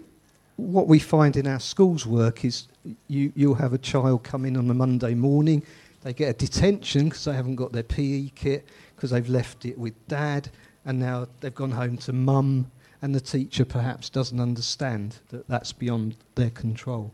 what 0.56 0.88
we 0.88 0.98
find 0.98 1.38
in 1.38 1.46
our 1.46 1.60
schools 1.60 2.08
work 2.08 2.44
is 2.44 2.68
you, 3.08 3.32
you'll 3.36 3.54
have 3.54 3.74
a 3.74 3.78
child 3.78 4.24
come 4.24 4.46
in 4.46 4.58
on 4.58 4.68
a 4.72 4.74
Monday 4.74 5.14
morning, 5.14 5.62
they 6.02 6.14
get 6.14 6.30
a 6.30 6.34
detention 6.34 7.10
because 7.10 7.26
they 7.26 7.34
haven't 7.34 7.56
got 7.56 7.72
their 7.72 7.84
PE 7.84 8.32
kit, 8.34 8.66
because 8.96 9.12
they've 9.12 9.30
left 9.30 9.64
it 9.66 9.78
with 9.78 9.94
dad, 10.08 10.50
and 10.86 11.00
now 11.00 11.28
they've 11.42 11.54
gone 11.54 11.72
home 11.72 11.98
to 11.98 12.14
mum, 12.14 12.72
and 13.02 13.14
the 13.14 13.22
teacher 13.22 13.66
perhaps 13.66 14.10
doesn't 14.10 14.40
understand 14.40 15.18
that 15.30 15.48
that's 15.48 15.74
beyond 15.74 16.16
their 16.36 16.50
control. 16.50 17.12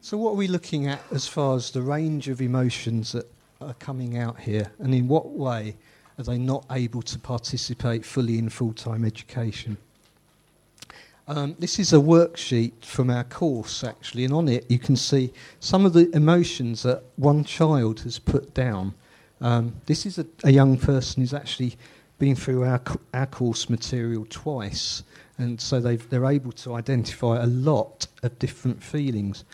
So, 0.00 0.18
what 0.18 0.32
are 0.32 0.36
we 0.36 0.48
looking 0.48 0.86
at 0.86 1.00
as 1.10 1.26
far 1.26 1.56
as 1.56 1.70
the 1.70 1.82
range 1.82 2.28
of 2.28 2.42
emotions 2.42 3.12
that 3.12 3.26
are 3.60 3.74
coming 3.74 4.18
out 4.18 4.38
here, 4.38 4.70
and 4.78 4.94
in 4.94 5.08
what 5.08 5.30
way 5.30 5.76
are 6.18 6.24
they 6.24 6.38
not 6.38 6.64
able 6.70 7.02
to 7.02 7.18
participate 7.18 8.04
fully 8.04 8.38
in 8.38 8.48
full 8.48 8.72
time 8.72 9.04
education? 9.04 9.78
Um, 11.26 11.56
this 11.58 11.78
is 11.78 11.94
a 11.94 11.96
worksheet 11.96 12.84
from 12.84 13.08
our 13.08 13.24
course, 13.24 13.82
actually, 13.82 14.24
and 14.24 14.34
on 14.34 14.46
it 14.46 14.70
you 14.70 14.78
can 14.78 14.94
see 14.94 15.32
some 15.58 15.86
of 15.86 15.94
the 15.94 16.14
emotions 16.14 16.82
that 16.82 17.02
one 17.16 17.44
child 17.44 18.00
has 18.00 18.18
put 18.18 18.52
down. 18.52 18.92
Um, 19.40 19.74
this 19.86 20.04
is 20.04 20.18
a, 20.18 20.26
a, 20.44 20.50
young 20.50 20.76
person 20.76 21.22
who's 21.22 21.34
actually 21.34 21.76
been 22.18 22.36
through 22.36 22.64
our, 22.64 22.80
our 23.12 23.26
course 23.26 23.68
material 23.68 24.26
twice, 24.30 25.02
and 25.38 25.60
so 25.60 25.80
they're 25.80 26.26
able 26.26 26.52
to 26.52 26.74
identify 26.74 27.42
a 27.42 27.46
lot 27.46 28.06
of 28.22 28.38
different 28.38 28.82
feelings. 28.82 29.44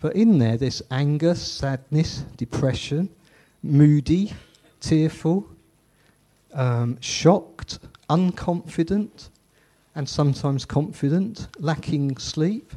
But 0.00 0.16
in 0.16 0.38
there, 0.38 0.56
there's 0.56 0.82
anger, 0.90 1.34
sadness, 1.34 2.24
depression, 2.36 3.08
moody, 3.62 4.32
tearful, 4.80 5.46
um, 6.54 6.98
shocked, 7.00 7.78
unconfident, 8.08 9.28
and 9.94 10.08
sometimes 10.08 10.64
confident, 10.64 11.48
lacking 11.58 12.16
sleep, 12.16 12.72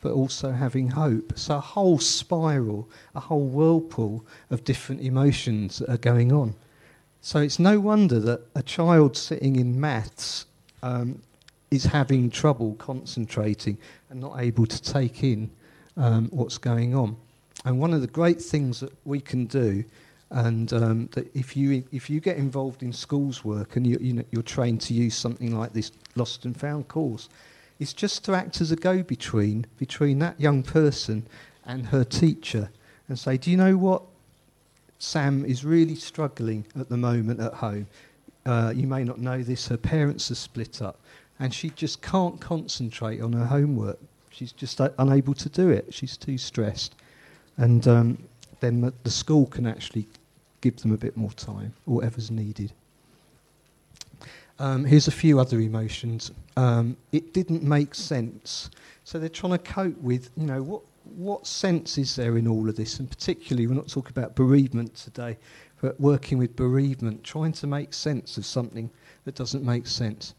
but 0.00 0.12
also 0.12 0.50
having 0.50 0.88
hope. 0.88 1.32
So 1.36 1.56
a 1.56 1.60
whole 1.60 1.98
spiral, 1.98 2.88
a 3.14 3.20
whole 3.20 3.46
whirlpool 3.46 4.24
of 4.50 4.64
different 4.64 5.02
emotions 5.02 5.78
that 5.78 5.90
are 5.90 5.98
going 5.98 6.32
on. 6.32 6.54
So 7.22 7.40
it's 7.40 7.58
no 7.58 7.78
wonder 7.78 8.18
that 8.20 8.40
a 8.54 8.62
child 8.62 9.16
sitting 9.16 9.56
in 9.56 9.78
maths 9.78 10.46
um, 10.82 11.20
is 11.70 11.84
having 11.84 12.30
trouble 12.30 12.74
concentrating 12.74 13.76
and 14.08 14.20
not 14.20 14.40
able 14.40 14.66
to 14.66 14.82
take 14.82 15.22
in 15.22 15.50
um, 15.96 16.28
what's 16.30 16.56
going 16.58 16.94
on. 16.94 17.16
And 17.64 17.78
one 17.78 17.92
of 17.92 18.00
the 18.00 18.06
great 18.06 18.40
things 18.40 18.80
that 18.80 18.92
we 19.04 19.20
can 19.20 19.44
do, 19.44 19.84
and 20.30 20.72
um, 20.72 21.08
that 21.12 21.30
if 21.36 21.56
you 21.56 21.84
if 21.92 22.08
you 22.08 22.20
get 22.20 22.38
involved 22.38 22.82
in 22.82 22.92
schools 22.92 23.44
work 23.44 23.76
and 23.76 23.86
you, 23.86 23.98
you 24.00 24.14
know, 24.14 24.24
you're 24.30 24.42
trained 24.42 24.80
to 24.82 24.94
use 24.94 25.14
something 25.14 25.54
like 25.56 25.74
this 25.74 25.92
lost 26.16 26.46
and 26.46 26.58
found 26.58 26.88
course, 26.88 27.28
is 27.78 27.92
just 27.92 28.24
to 28.24 28.34
act 28.34 28.62
as 28.62 28.72
a 28.72 28.76
go-between 28.76 29.66
between 29.76 30.18
that 30.20 30.40
young 30.40 30.62
person 30.62 31.26
and 31.66 31.86
her 31.86 32.04
teacher, 32.04 32.70
and 33.08 33.18
say, 33.18 33.36
do 33.36 33.50
you 33.50 33.58
know 33.58 33.76
what? 33.76 34.02
Sam 35.00 35.44
is 35.44 35.64
really 35.64 35.96
struggling 35.96 36.64
at 36.78 36.88
the 36.88 36.96
moment 36.96 37.40
at 37.40 37.54
home. 37.54 37.88
Uh, 38.46 38.72
you 38.74 38.86
may 38.86 39.02
not 39.02 39.18
know 39.18 39.42
this. 39.42 39.66
Her 39.66 39.76
parents 39.76 40.30
are 40.30 40.36
split 40.36 40.80
up, 40.80 41.00
and 41.40 41.52
she 41.52 41.70
just 41.70 42.00
can't 42.00 42.40
concentrate 42.40 43.20
on 43.20 43.32
her 43.32 43.46
homework 43.46 43.98
She's 44.40 44.52
just 44.52 44.80
uh, 44.80 44.88
unable 44.98 45.34
to 45.34 45.48
do 45.50 45.68
it. 45.68 45.92
She's 45.92 46.16
too 46.16 46.38
stressed. 46.38 46.94
And 47.58 47.86
um, 47.86 48.18
then 48.60 48.80
the, 48.80 48.94
the 49.02 49.10
school 49.10 49.46
can 49.46 49.66
actually 49.66 50.06
give 50.62 50.76
them 50.76 50.92
a 50.92 50.96
bit 50.96 51.16
more 51.16 51.32
time, 51.32 51.74
or 51.86 51.96
whatever's 51.96 52.30
needed. 52.30 52.72
Um, 54.58 54.84
here's 54.84 55.08
a 55.08 55.12
few 55.12 55.40
other 55.40 55.60
emotions. 55.60 56.30
Um, 56.56 56.96
it 57.12 57.34
didn't 57.34 57.62
make 57.62 57.94
sense. 57.94 58.70
So 59.04 59.18
they're 59.18 59.28
trying 59.28 59.52
to 59.52 59.58
cope 59.58 59.98
with, 59.98 60.30
you 60.36 60.46
know, 60.46 60.62
what, 60.62 60.82
what 61.04 61.46
sense 61.46 61.98
is 61.98 62.16
there 62.16 62.36
in 62.36 62.46
all 62.46 62.68
of 62.68 62.76
this? 62.76 62.98
And 62.98 63.08
particularly, 63.08 63.66
we're 63.66 63.74
not 63.74 63.88
talking 63.88 64.12
about 64.16 64.34
bereavement 64.34 64.94
today, 64.94 65.38
but 65.80 66.00
working 66.00 66.38
with 66.38 66.56
bereavement, 66.56 67.24
trying 67.24 67.52
to 67.52 67.66
make 67.66 67.92
sense 67.94 68.36
of 68.36 68.46
something 68.46 68.90
that 69.24 69.34
doesn't 69.34 69.64
make 69.64 69.86
sense. 69.86 70.34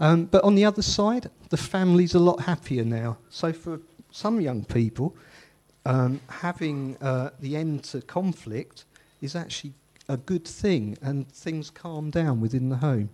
Um, 0.00 0.26
but 0.26 0.42
on 0.44 0.54
the 0.54 0.64
other 0.64 0.82
side, 0.82 1.30
the 1.50 1.56
family's 1.56 2.14
a 2.14 2.18
lot 2.18 2.40
happier 2.40 2.84
now. 2.84 3.18
So 3.30 3.52
for 3.52 3.80
some 4.10 4.40
young 4.40 4.64
people, 4.64 5.16
um, 5.86 6.20
having 6.28 6.96
uh, 7.00 7.30
the 7.40 7.56
end 7.56 7.84
to 7.84 8.00
conflict 8.02 8.84
is 9.20 9.36
actually 9.36 9.74
a 10.08 10.16
good 10.16 10.44
thing, 10.44 10.98
and 11.00 11.26
things 11.32 11.70
calm 11.70 12.10
down 12.10 12.40
within 12.40 12.68
the 12.68 12.76
home. 12.76 13.08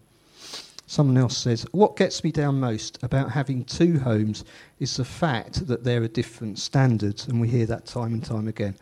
Someone 0.90 1.18
else 1.18 1.38
says, 1.38 1.64
What 1.70 1.94
gets 1.94 2.24
me 2.24 2.32
down 2.32 2.58
most 2.58 3.00
about 3.04 3.30
having 3.30 3.64
two 3.64 4.00
homes 4.00 4.44
is 4.80 4.96
the 4.96 5.04
fact 5.04 5.68
that 5.68 5.84
there 5.84 6.02
are 6.02 6.08
different 6.08 6.58
standards, 6.58 7.28
and 7.28 7.40
we 7.40 7.46
hear 7.46 7.64
that 7.66 7.86
time 7.86 8.12
and 8.12 8.24
time 8.24 8.48
again. 8.48 8.74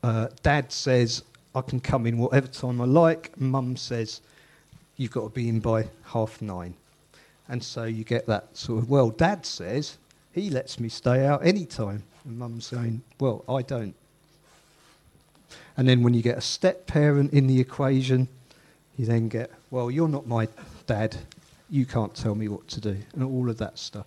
Uh, 0.00 0.28
Dad 0.44 0.70
says, 0.70 1.24
I 1.56 1.62
can 1.62 1.80
come 1.80 2.06
in 2.06 2.18
whatever 2.18 2.46
time 2.46 2.80
I 2.80 2.84
like, 2.84 3.36
Mum 3.40 3.76
says, 3.76 4.20
You've 4.96 5.10
got 5.10 5.22
to 5.22 5.28
be 5.28 5.48
in 5.48 5.58
by 5.58 5.88
half 6.04 6.40
nine. 6.40 6.72
And 7.48 7.64
so 7.64 7.82
you 7.82 8.04
get 8.04 8.26
that 8.28 8.56
sort 8.56 8.84
of, 8.84 8.88
well, 8.88 9.10
dad 9.10 9.44
says 9.44 9.98
he 10.32 10.50
lets 10.50 10.78
me 10.78 10.88
stay 10.88 11.26
out 11.26 11.44
any 11.44 11.66
time. 11.66 12.04
And 12.24 12.38
mum's 12.38 12.66
saying, 12.66 13.02
well, 13.18 13.44
I 13.48 13.62
don't. 13.62 13.94
And 15.76 15.88
then 15.88 16.04
when 16.04 16.14
you 16.14 16.22
get 16.22 16.38
a 16.38 16.42
step 16.42 16.86
parent 16.86 17.32
in 17.32 17.48
the 17.48 17.58
equation, 17.58 18.28
you 18.96 19.04
then 19.04 19.28
get, 19.28 19.50
well, 19.72 19.90
you're 19.90 20.08
not 20.08 20.28
my 20.28 20.46
dad. 20.86 21.16
You 21.70 21.86
can't 21.86 22.14
tell 22.14 22.34
me 22.34 22.48
what 22.48 22.68
to 22.68 22.80
do. 22.80 22.96
And 23.14 23.22
all 23.22 23.50
of 23.50 23.58
that 23.58 23.78
stuff. 23.78 24.06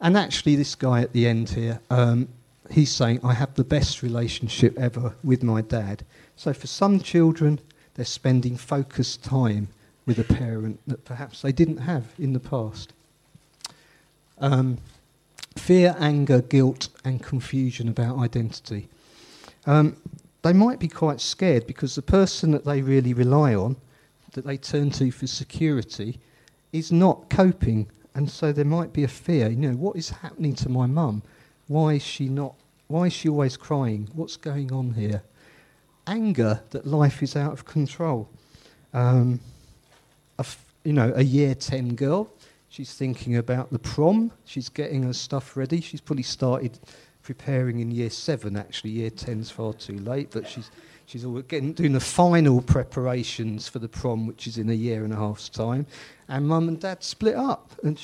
And 0.00 0.16
actually, 0.16 0.56
this 0.56 0.74
guy 0.74 1.02
at 1.02 1.12
the 1.12 1.26
end 1.26 1.50
here, 1.50 1.80
um, 1.90 2.28
he's 2.70 2.90
saying, 2.90 3.20
I 3.22 3.34
have 3.34 3.54
the 3.54 3.64
best 3.64 4.02
relationship 4.02 4.78
ever 4.78 5.14
with 5.22 5.42
my 5.42 5.60
dad. 5.60 6.04
So 6.36 6.52
for 6.52 6.66
some 6.66 7.00
children, 7.00 7.58
they're 7.94 8.04
spending 8.04 8.56
focused 8.56 9.22
time 9.22 9.68
with 10.06 10.18
a 10.18 10.24
parent 10.24 10.80
that 10.86 11.04
perhaps 11.04 11.42
they 11.42 11.52
didn't 11.52 11.78
have 11.78 12.06
in 12.18 12.32
the 12.32 12.40
past. 12.40 12.92
Um, 14.38 14.78
fear, 15.56 15.94
anger, 15.98 16.40
guilt, 16.40 16.88
and 17.04 17.22
confusion 17.22 17.88
about 17.88 18.18
identity. 18.18 18.88
Um, 19.66 19.96
they 20.42 20.54
might 20.54 20.78
be 20.78 20.88
quite 20.88 21.20
scared 21.20 21.66
because 21.66 21.94
the 21.94 22.02
person 22.02 22.52
that 22.52 22.64
they 22.64 22.80
really 22.80 23.12
rely 23.12 23.54
on 23.54 23.76
that 24.32 24.46
they 24.46 24.56
turn 24.56 24.90
to 24.90 25.10
for 25.10 25.26
security 25.26 26.20
is 26.72 26.92
not 26.92 27.30
coping. 27.30 27.88
And 28.14 28.30
so 28.30 28.52
there 28.52 28.64
might 28.64 28.92
be 28.92 29.04
a 29.04 29.08
fear, 29.08 29.48
you 29.48 29.56
know, 29.56 29.76
what 29.76 29.96
is 29.96 30.10
happening 30.10 30.54
to 30.56 30.68
my 30.68 30.86
mum? 30.86 31.22
Why 31.68 31.94
is 31.94 32.02
she 32.02 32.28
not, 32.28 32.54
why 32.88 33.06
is 33.06 33.12
she 33.12 33.28
always 33.28 33.56
crying? 33.56 34.08
What's 34.14 34.36
going 34.36 34.72
on 34.72 34.94
here? 34.94 35.22
Anger 36.06 36.62
that 36.70 36.86
life 36.86 37.22
is 37.22 37.36
out 37.36 37.52
of 37.52 37.64
control. 37.64 38.28
Um, 38.92 39.40
a 40.38 40.40
f- 40.40 40.64
you 40.84 40.92
know, 40.92 41.12
a 41.14 41.22
year 41.22 41.54
10 41.54 41.94
girl, 41.94 42.32
she's 42.68 42.94
thinking 42.94 43.36
about 43.36 43.70
the 43.70 43.78
prom, 43.78 44.32
she's 44.44 44.68
getting 44.68 45.04
her 45.04 45.12
stuff 45.12 45.56
ready. 45.56 45.80
She's 45.80 46.00
probably 46.00 46.24
started 46.24 46.78
preparing 47.22 47.78
in 47.78 47.90
year 47.90 48.10
7, 48.10 48.56
actually. 48.56 48.90
Year 48.90 49.10
10's 49.10 49.50
far 49.50 49.72
too 49.74 49.98
late, 49.98 50.30
but 50.32 50.48
she's 50.48 50.70
She's 51.10 51.24
getting, 51.48 51.72
doing 51.72 51.90
the 51.90 51.98
final 51.98 52.62
preparations 52.62 53.66
for 53.66 53.80
the 53.80 53.88
prom, 53.88 54.28
which 54.28 54.46
is 54.46 54.58
in 54.58 54.70
a 54.70 54.74
year 54.74 55.02
and 55.02 55.12
a 55.12 55.16
half's 55.16 55.48
time. 55.48 55.86
And 56.28 56.46
mum 56.46 56.68
and 56.68 56.78
dad 56.78 57.02
split 57.02 57.34
up, 57.34 57.72
and 57.82 58.00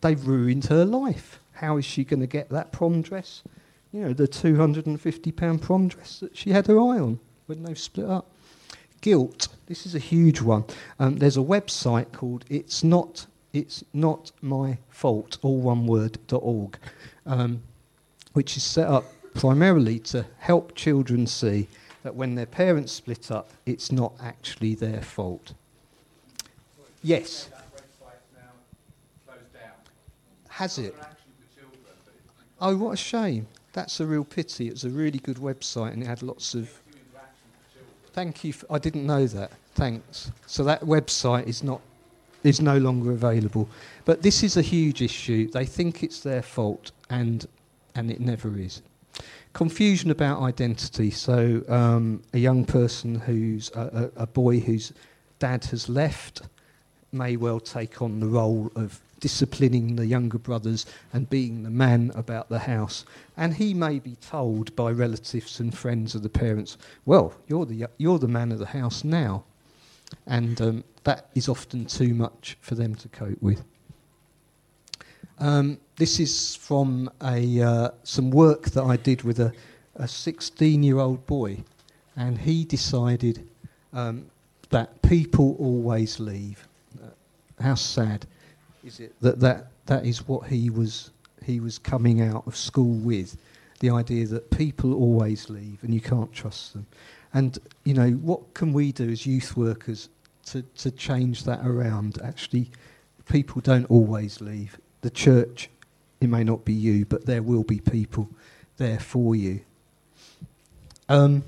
they've 0.00 0.26
ruined 0.26 0.64
her 0.64 0.84
life. 0.84 1.38
How 1.52 1.76
is 1.76 1.84
she 1.84 2.02
going 2.02 2.18
to 2.18 2.26
get 2.26 2.48
that 2.48 2.72
prom 2.72 3.00
dress? 3.00 3.44
You 3.92 4.00
know, 4.00 4.12
the 4.12 4.26
£250 4.26 5.60
prom 5.60 5.86
dress 5.86 6.18
that 6.18 6.36
she 6.36 6.50
had 6.50 6.66
her 6.66 6.80
eye 6.80 6.98
on 6.98 7.20
when 7.46 7.62
they 7.62 7.74
split 7.74 8.10
up. 8.10 8.28
Guilt. 9.02 9.46
This 9.66 9.86
is 9.86 9.94
a 9.94 10.00
huge 10.00 10.40
one. 10.40 10.64
Um, 10.98 11.18
there's 11.18 11.36
a 11.36 11.40
website 11.40 12.10
called 12.10 12.44
It's 12.48 12.82
Not 12.82 13.26
It's 13.52 13.84
Not 13.92 14.32
My 14.42 14.78
Fault, 14.88 15.38
all 15.42 15.60
one 15.60 15.86
word, 15.86 16.18
.org, 16.32 16.76
um, 17.24 17.62
which 18.32 18.56
is 18.56 18.64
set 18.64 18.88
up 18.88 19.04
primarily 19.34 20.00
to 20.00 20.26
help 20.38 20.74
children 20.74 21.24
see 21.28 21.68
that 22.02 22.14
when 22.14 22.34
their 22.34 22.46
parents 22.46 22.92
split 22.92 23.30
up, 23.30 23.50
it's 23.66 23.90
not 23.90 24.12
actually 24.20 24.74
their 24.74 25.02
fault. 25.02 25.54
Yes. 27.02 27.50
Has 30.48 30.78
it? 30.78 30.94
Oh, 32.60 32.76
what 32.76 32.92
a 32.92 32.96
shame. 32.96 33.46
That's 33.72 34.00
a 34.00 34.06
real 34.06 34.24
pity. 34.24 34.66
It 34.66 34.72
was 34.72 34.84
a 34.84 34.90
really 34.90 35.20
good 35.20 35.36
website 35.36 35.92
and 35.92 36.02
it 36.02 36.06
had 36.06 36.22
lots 36.22 36.54
of. 36.54 36.70
Thank 38.12 38.42
you. 38.42 38.52
I 38.68 38.78
didn't 38.78 39.06
know 39.06 39.26
that. 39.28 39.52
Thanks. 39.74 40.32
So 40.46 40.64
that 40.64 40.80
website 40.80 41.46
is 41.46 41.62
not 41.62 41.80
is 42.42 42.60
no 42.60 42.78
longer 42.78 43.12
available. 43.12 43.68
But 44.04 44.22
this 44.22 44.42
is 44.42 44.56
a 44.56 44.62
huge 44.62 45.02
issue. 45.02 45.48
They 45.50 45.66
think 45.66 46.02
it's 46.02 46.20
their 46.20 46.42
fault 46.42 46.90
and 47.10 47.46
and 47.94 48.10
it 48.10 48.20
never 48.20 48.58
is 48.58 48.82
confusion 49.58 50.12
about 50.12 50.40
identity. 50.40 51.10
So, 51.10 51.64
um, 51.68 52.22
a 52.32 52.38
young 52.38 52.64
person 52.64 53.16
who's 53.16 53.72
a, 53.74 54.12
a, 54.16 54.22
a, 54.22 54.26
boy 54.28 54.60
whose 54.60 54.92
dad 55.40 55.64
has 55.64 55.88
left 55.88 56.42
may 57.10 57.36
well 57.36 57.58
take 57.58 58.00
on 58.00 58.20
the 58.20 58.28
role 58.28 58.70
of 58.76 59.00
disciplining 59.18 59.96
the 59.96 60.06
younger 60.06 60.38
brothers 60.38 60.86
and 61.12 61.28
being 61.28 61.64
the 61.64 61.70
man 61.70 62.12
about 62.14 62.48
the 62.48 62.60
house. 62.60 63.04
And 63.36 63.52
he 63.52 63.74
may 63.74 63.98
be 63.98 64.14
told 64.20 64.76
by 64.76 64.92
relatives 64.92 65.58
and 65.58 65.76
friends 65.76 66.14
of 66.14 66.22
the 66.22 66.28
parents, 66.28 66.78
well, 67.04 67.34
you're 67.48 67.66
the, 67.66 67.88
you're 67.98 68.20
the 68.20 68.28
man 68.28 68.52
of 68.52 68.60
the 68.60 68.66
house 68.66 69.02
now. 69.02 69.42
And 70.24 70.60
um, 70.60 70.84
that 71.02 71.30
is 71.34 71.48
often 71.48 71.86
too 71.86 72.14
much 72.14 72.56
for 72.60 72.76
them 72.76 72.94
to 72.94 73.08
cope 73.08 73.42
with. 73.42 73.64
Um, 75.40 75.80
this 75.98 76.20
is 76.20 76.54
from 76.54 77.10
a, 77.22 77.60
uh, 77.60 77.90
some 78.04 78.30
work 78.30 78.70
that 78.70 78.84
I 78.84 78.96
did 78.96 79.22
with 79.22 79.40
a, 79.40 79.52
a 79.96 80.06
16 80.06 80.82
year 80.82 81.00
old 81.00 81.26
boy, 81.26 81.58
and 82.16 82.38
he 82.38 82.64
decided 82.64 83.46
um, 83.92 84.24
that 84.70 85.02
people 85.02 85.56
always 85.58 86.20
leave. 86.20 86.66
Uh, 87.02 87.08
how 87.60 87.74
sad 87.74 88.26
is 88.84 89.00
it 89.00 89.12
that, 89.20 89.40
that 89.40 89.66
that 89.86 90.06
is 90.06 90.26
what 90.28 90.46
he 90.46 90.70
was, 90.70 91.10
he 91.44 91.58
was 91.58 91.78
coming 91.78 92.22
out 92.22 92.46
of 92.46 92.56
school 92.56 92.94
with? 92.94 93.36
The 93.80 93.90
idea 93.90 94.26
that 94.26 94.50
people 94.50 94.94
always 94.94 95.50
leave 95.50 95.82
and 95.82 95.92
you 95.92 96.00
can't 96.00 96.32
trust 96.32 96.72
them. 96.74 96.86
And, 97.34 97.58
you 97.84 97.94
know, 97.94 98.10
what 98.10 98.54
can 98.54 98.72
we 98.72 98.92
do 98.92 99.08
as 99.08 99.26
youth 99.26 99.56
workers 99.56 100.08
to, 100.46 100.62
to 100.78 100.90
change 100.90 101.44
that 101.44 101.64
around? 101.64 102.18
Actually, 102.22 102.70
people 103.28 103.60
don't 103.60 103.84
always 103.90 104.40
leave 104.40 104.78
the 105.00 105.10
church, 105.10 105.70
it 106.20 106.28
may 106.28 106.44
not 106.44 106.64
be 106.64 106.72
you, 106.72 107.04
but 107.04 107.26
there 107.26 107.42
will 107.42 107.64
be 107.64 107.80
people 107.80 108.28
there 108.76 108.98
for 108.98 109.34
you. 109.34 109.60
Um, 111.08 111.42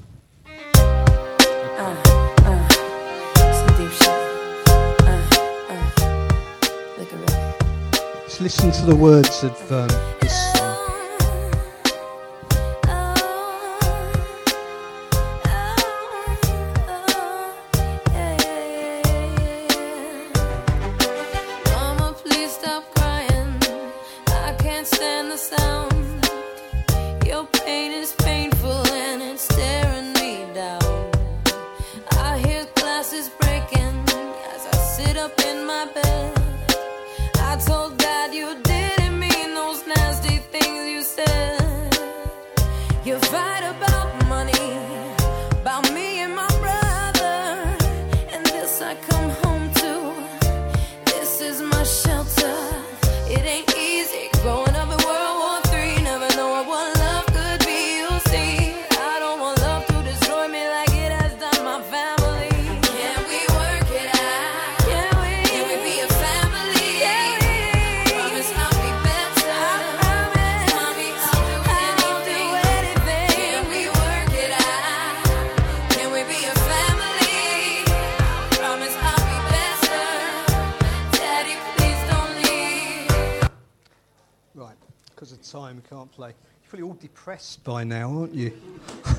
listen 8.40 8.70
to 8.72 8.86
the 8.86 8.96
words 8.96 9.44
of 9.44 9.72
um, 9.72 10.19
depressed 87.40 87.64
by 87.64 87.84
now, 87.84 88.18
aren't 88.18 88.34
you? 88.34 88.52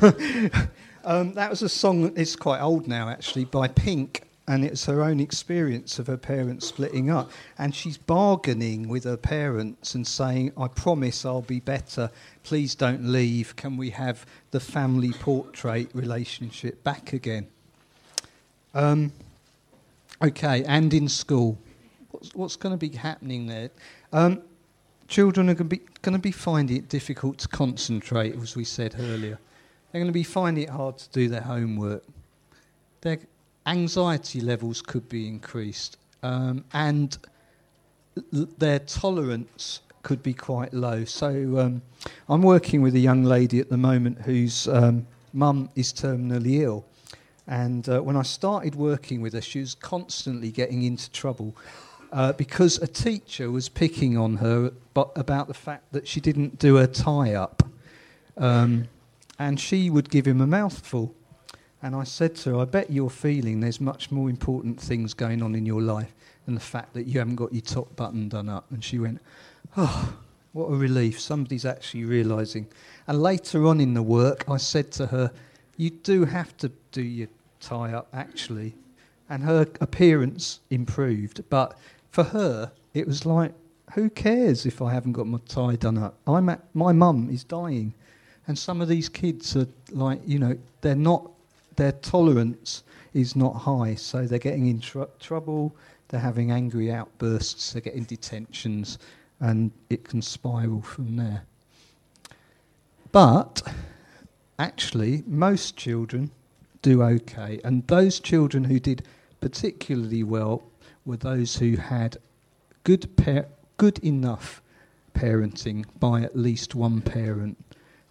um, 1.04 1.34
that 1.34 1.50
was 1.50 1.62
a 1.62 1.70
song, 1.70 2.14
it's 2.16 2.36
quite 2.36 2.62
old 2.62 2.88
now 2.88 3.10
actually, 3.10 3.46
by 3.46 3.68
Pink, 3.68 4.24
and 4.48 4.64
it's 4.64 4.86
her 4.86 5.02
own 5.02 5.20
experience 5.20 5.98
of 5.98 6.08
her 6.08 6.18
parents 6.18 6.68
splitting 6.68 7.10
up. 7.10 7.32
And 7.58 7.74
she's 7.74 7.98
bargaining 7.98 8.90
with 8.90 9.06
her 9.06 9.18
parents 9.18 9.96
and 9.96 10.06
saying, 10.06 10.52
I 10.58 10.68
promise 10.68 11.26
I'll 11.26 11.42
be 11.42 11.60
better. 11.60 12.12
Please 12.44 12.76
don't 12.76 13.06
leave. 13.06 13.56
Can 13.56 13.78
we 13.78 13.92
have 13.92 14.26
the 14.52 14.60
family 14.60 15.14
portrait 15.14 15.90
relationship 15.94 16.84
back 16.84 17.14
again? 17.14 17.48
Um, 18.74 19.12
okay, 20.22 20.64
and 20.66 20.94
in 20.94 21.08
school. 21.08 21.58
What's, 22.12 22.36
what's 22.36 22.56
going 22.56 22.78
to 22.78 22.90
be 22.90 22.96
happening 22.96 23.48
there? 23.48 23.70
Um, 24.12 24.42
children 25.08 25.50
are 25.50 25.54
going 25.54 25.70
to 25.70 25.76
be 25.78 25.82
going 26.02 26.14
to 26.14 26.20
be 26.20 26.32
finding 26.32 26.78
it 26.78 26.90
difficult 26.90 27.38
to 27.40 27.48
concentrate, 27.48 28.36
as 28.36 28.56
we 28.56 28.64
said 28.64 28.96
earlier. 29.00 29.40
They're 29.92 30.00
going 30.00 30.08
to 30.08 30.14
be 30.14 30.24
finding 30.24 30.64
it 30.64 30.70
hard 30.70 30.98
to 30.98 31.10
do 31.10 31.28
their 31.28 31.42
homework. 31.42 32.04
Their 33.02 33.20
anxiety 33.66 34.42
levels 34.42 34.82
could 34.82 35.08
be 35.10 35.28
increased, 35.28 35.98
um, 36.24 36.64
and 36.74 37.18
l- 38.34 38.48
their 38.58 38.80
tolerance 38.80 39.82
could 40.04 40.24
be 40.24 40.34
quite 40.34 40.74
low. 40.74 41.06
So, 41.06 41.60
um, 41.60 41.82
I'm 42.30 42.42
working 42.42 42.82
with 42.82 42.96
a 42.96 43.00
young 43.00 43.24
lady 43.24 43.60
at 43.60 43.70
the 43.70 43.78
moment 43.78 44.22
whose 44.22 44.68
um, 44.68 45.06
mum 45.34 45.70
is 45.76 45.94
terminally 45.94 46.62
ill. 46.62 46.86
And 47.48 47.88
uh, 47.90 48.02
when 48.02 48.16
I 48.16 48.22
started 48.22 48.76
working 48.76 49.22
with 49.22 49.34
her, 49.34 49.42
she 49.42 49.60
was 49.60 49.76
constantly 49.76 50.52
getting 50.52 50.84
into 50.84 51.12
trouble 51.12 51.56
uh, 52.12 52.34
because 52.34 52.78
a 52.78 52.88
teacher 52.88 53.50
was 53.50 53.70
picking 53.70 54.18
on 54.18 54.38
her 54.38 54.72
but 54.94 55.12
about 55.16 55.48
the 55.48 55.54
fact 55.54 55.92
that 55.94 56.08
she 56.08 56.20
didn't 56.20 56.60
do 56.60 56.76
her 56.76 56.88
tie 56.88 57.34
up. 57.34 57.64
Um, 58.38 58.88
and 59.40 59.60
she 59.60 59.90
would 59.90 60.10
give 60.10 60.28
him 60.28 60.42
a 60.42 60.48
mouthful. 60.48 61.16
And 61.82 61.96
I 61.96 62.04
said 62.04 62.36
to 62.38 62.52
her, 62.52 62.60
I 62.60 62.66
bet 62.66 62.92
you're 62.92 63.10
feeling 63.10 63.60
there's 63.60 63.82
much 63.82 64.12
more 64.12 64.30
important 64.30 64.80
things 64.80 65.14
going 65.14 65.42
on 65.42 65.56
in 65.56 65.66
your 65.66 65.82
life 65.82 66.14
than 66.46 66.54
the 66.54 66.62
fact 66.62 66.94
that 66.94 67.08
you 67.08 67.20
haven't 67.20 67.36
got 67.36 67.54
your 67.54 67.62
top 67.62 67.96
button 67.96 68.30
done 68.30 68.50
up. 68.50 68.66
And 68.72 68.84
she 68.84 69.00
went, 69.00 69.20
Oh, 69.78 70.14
what 70.54 70.68
a 70.68 70.76
relief. 70.76 71.20
Somebody's 71.20 71.66
actually 71.66 72.04
realising. 72.04 72.68
And 73.08 73.22
later 73.22 73.66
on 73.66 73.80
in 73.80 73.94
the 73.94 74.04
work, 74.04 74.46
I 74.50 74.58
said 74.58 74.92
to 74.94 75.08
her, 75.08 75.32
You 75.78 75.90
do 75.90 76.26
have 76.26 76.56
to 76.58 76.72
do 76.92 77.02
your 77.02 77.30
tie 77.62 77.94
up, 77.94 78.10
actually. 78.14 78.76
And 79.30 79.44
her 79.44 79.66
appearance 79.80 80.60
improved. 80.70 81.44
But 81.50 81.78
for 82.12 82.24
her, 82.24 82.72
it 82.94 83.08
was 83.08 83.26
like, 83.26 83.54
Who 83.94 84.10
cares 84.10 84.66
if 84.66 84.82
I 84.82 84.94
haven't 84.94 85.14
got 85.14 85.28
my 85.28 85.40
tie 85.48 85.76
done 85.76 85.98
up? 85.98 86.18
I'm 86.28 86.50
at, 86.50 86.64
my 86.74 86.92
mum 86.92 87.30
is 87.30 87.44
dying. 87.44 87.94
And 88.48 88.58
some 88.58 88.82
of 88.82 88.88
these 88.88 89.10
kids 89.10 89.56
are 89.56 89.68
like, 89.92 90.22
you 90.26 90.40
know, 90.40 90.58
they're 90.82 90.96
not, 90.96 91.30
their 91.76 91.92
tolerance 91.94 92.84
is 93.14 93.36
not 93.36 93.54
high. 93.54 93.96
So 93.96 94.26
they're 94.26 94.40
getting 94.40 94.68
in 94.68 94.80
tr- 94.80 95.04
trouble, 95.20 95.76
they're 96.10 96.20
having 96.20 96.52
angry 96.52 96.92
outbursts, 96.92 97.74
they're 97.74 97.82
getting 97.82 98.04
detentions 98.04 98.98
and 99.40 99.72
it 99.90 100.04
can 100.04 100.22
spiral 100.22 100.82
from 100.82 101.16
there. 101.16 101.44
But 103.12 103.62
actually, 104.60 105.24
most 105.26 105.76
children 105.76 106.32
do 106.82 107.04
okay, 107.04 107.60
and 107.64 107.86
those 107.88 108.20
children 108.20 108.64
who 108.64 108.80
did 108.80 109.04
particularly 109.40 110.24
well 110.24 110.64
were 111.06 111.18
those 111.18 111.56
who 111.56 111.76
had 111.76 112.18
good, 112.84 113.16
par- 113.18 113.48
good 113.78 114.00
enough 114.00 114.62
parenting 115.14 115.86
by 116.00 116.22
at 116.22 116.36
least 116.36 116.76
one 116.76 117.02
parent. 117.02 117.58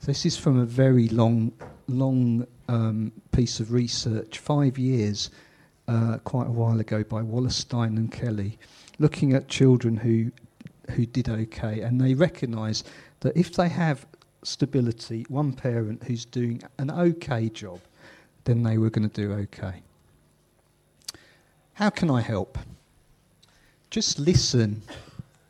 This 0.03 0.25
is 0.25 0.37
from 0.37 0.59
a 0.59 0.65
very 0.65 1.09
long, 1.09 1.53
long 1.87 2.47
um, 2.69 3.13
piece 3.33 3.61
of 3.61 3.73
research, 3.73 4.39
five 4.39 4.79
years, 4.79 5.31
uh, 5.89 6.19
quite 6.25 6.47
a 6.47 6.53
while 6.53 6.81
ago, 6.81 7.03
by 7.03 7.21
Wallerstein 7.23 7.97
and 7.97 8.11
Kelly, 8.11 8.59
looking 8.99 9.33
at 9.35 9.49
children 9.49 9.97
who 9.97 10.31
who 10.91 11.07
did 11.07 11.29
okay, 11.29 11.83
and 11.83 12.01
they 12.01 12.15
recognise 12.15 12.85
that 13.21 13.37
if 13.37 13.55
they 13.55 13.69
have 13.69 14.07
stability, 14.43 15.25
one 15.29 15.53
parent 15.53 16.03
who's 16.05 16.25
doing 16.25 16.63
an 16.79 16.91
okay 16.91 17.49
job, 17.49 17.81
then 18.45 18.63
they 18.63 18.79
were 18.79 18.91
going 18.91 19.09
to 19.09 19.15
do 19.15 19.33
okay. 19.33 19.83
How 21.75 21.91
can 21.91 22.11
I 22.11 22.21
help? 22.21 22.59
Just 23.91 24.21
listen. 24.21 24.83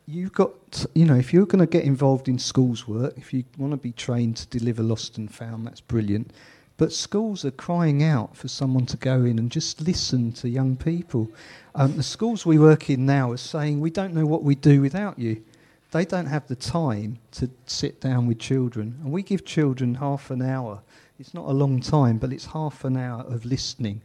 You've 0.07 0.33
got, 0.33 0.85
you 0.95 1.05
know, 1.05 1.15
if 1.15 1.31
you're 1.31 1.45
going 1.45 1.59
to 1.59 1.67
get 1.67 1.83
involved 1.83 2.27
in 2.27 2.39
schools 2.39 2.87
work, 2.87 3.13
if 3.15 3.31
you 3.31 3.43
want 3.55 3.71
to 3.71 3.77
be 3.77 3.91
trained 3.91 4.37
to 4.37 4.47
deliver 4.47 4.81
lost 4.81 5.19
and 5.19 5.31
found, 5.31 5.67
that's 5.67 5.79
brilliant. 5.79 6.33
But 6.77 6.91
schools 6.91 7.45
are 7.45 7.51
crying 7.51 8.01
out 8.01 8.35
for 8.35 8.47
someone 8.47 8.87
to 8.87 8.97
go 8.97 9.23
in 9.25 9.37
and 9.37 9.51
just 9.51 9.79
listen 9.79 10.31
to 10.33 10.49
young 10.49 10.75
people. 10.75 11.29
Um, 11.75 11.95
the 11.97 12.03
schools 12.03 12.43
we 12.43 12.57
work 12.57 12.89
in 12.89 13.05
now 13.05 13.29
are 13.31 13.37
saying, 13.37 13.79
we 13.79 13.91
don't 13.91 14.15
know 14.15 14.25
what 14.25 14.41
we 14.41 14.55
do 14.55 14.81
without 14.81 15.19
you. 15.19 15.43
They 15.91 16.03
don't 16.03 16.25
have 16.25 16.47
the 16.47 16.55
time 16.55 17.19
to 17.33 17.47
sit 17.67 18.01
down 18.01 18.25
with 18.25 18.39
children. 18.39 18.97
And 19.03 19.11
we 19.11 19.21
give 19.21 19.45
children 19.45 19.93
half 19.93 20.31
an 20.31 20.41
hour. 20.41 20.81
It's 21.19 21.35
not 21.35 21.45
a 21.45 21.53
long 21.53 21.79
time, 21.79 22.17
but 22.17 22.33
it's 22.33 22.45
half 22.47 22.83
an 22.85 22.97
hour 22.97 23.21
of 23.21 23.45
listening. 23.45 24.01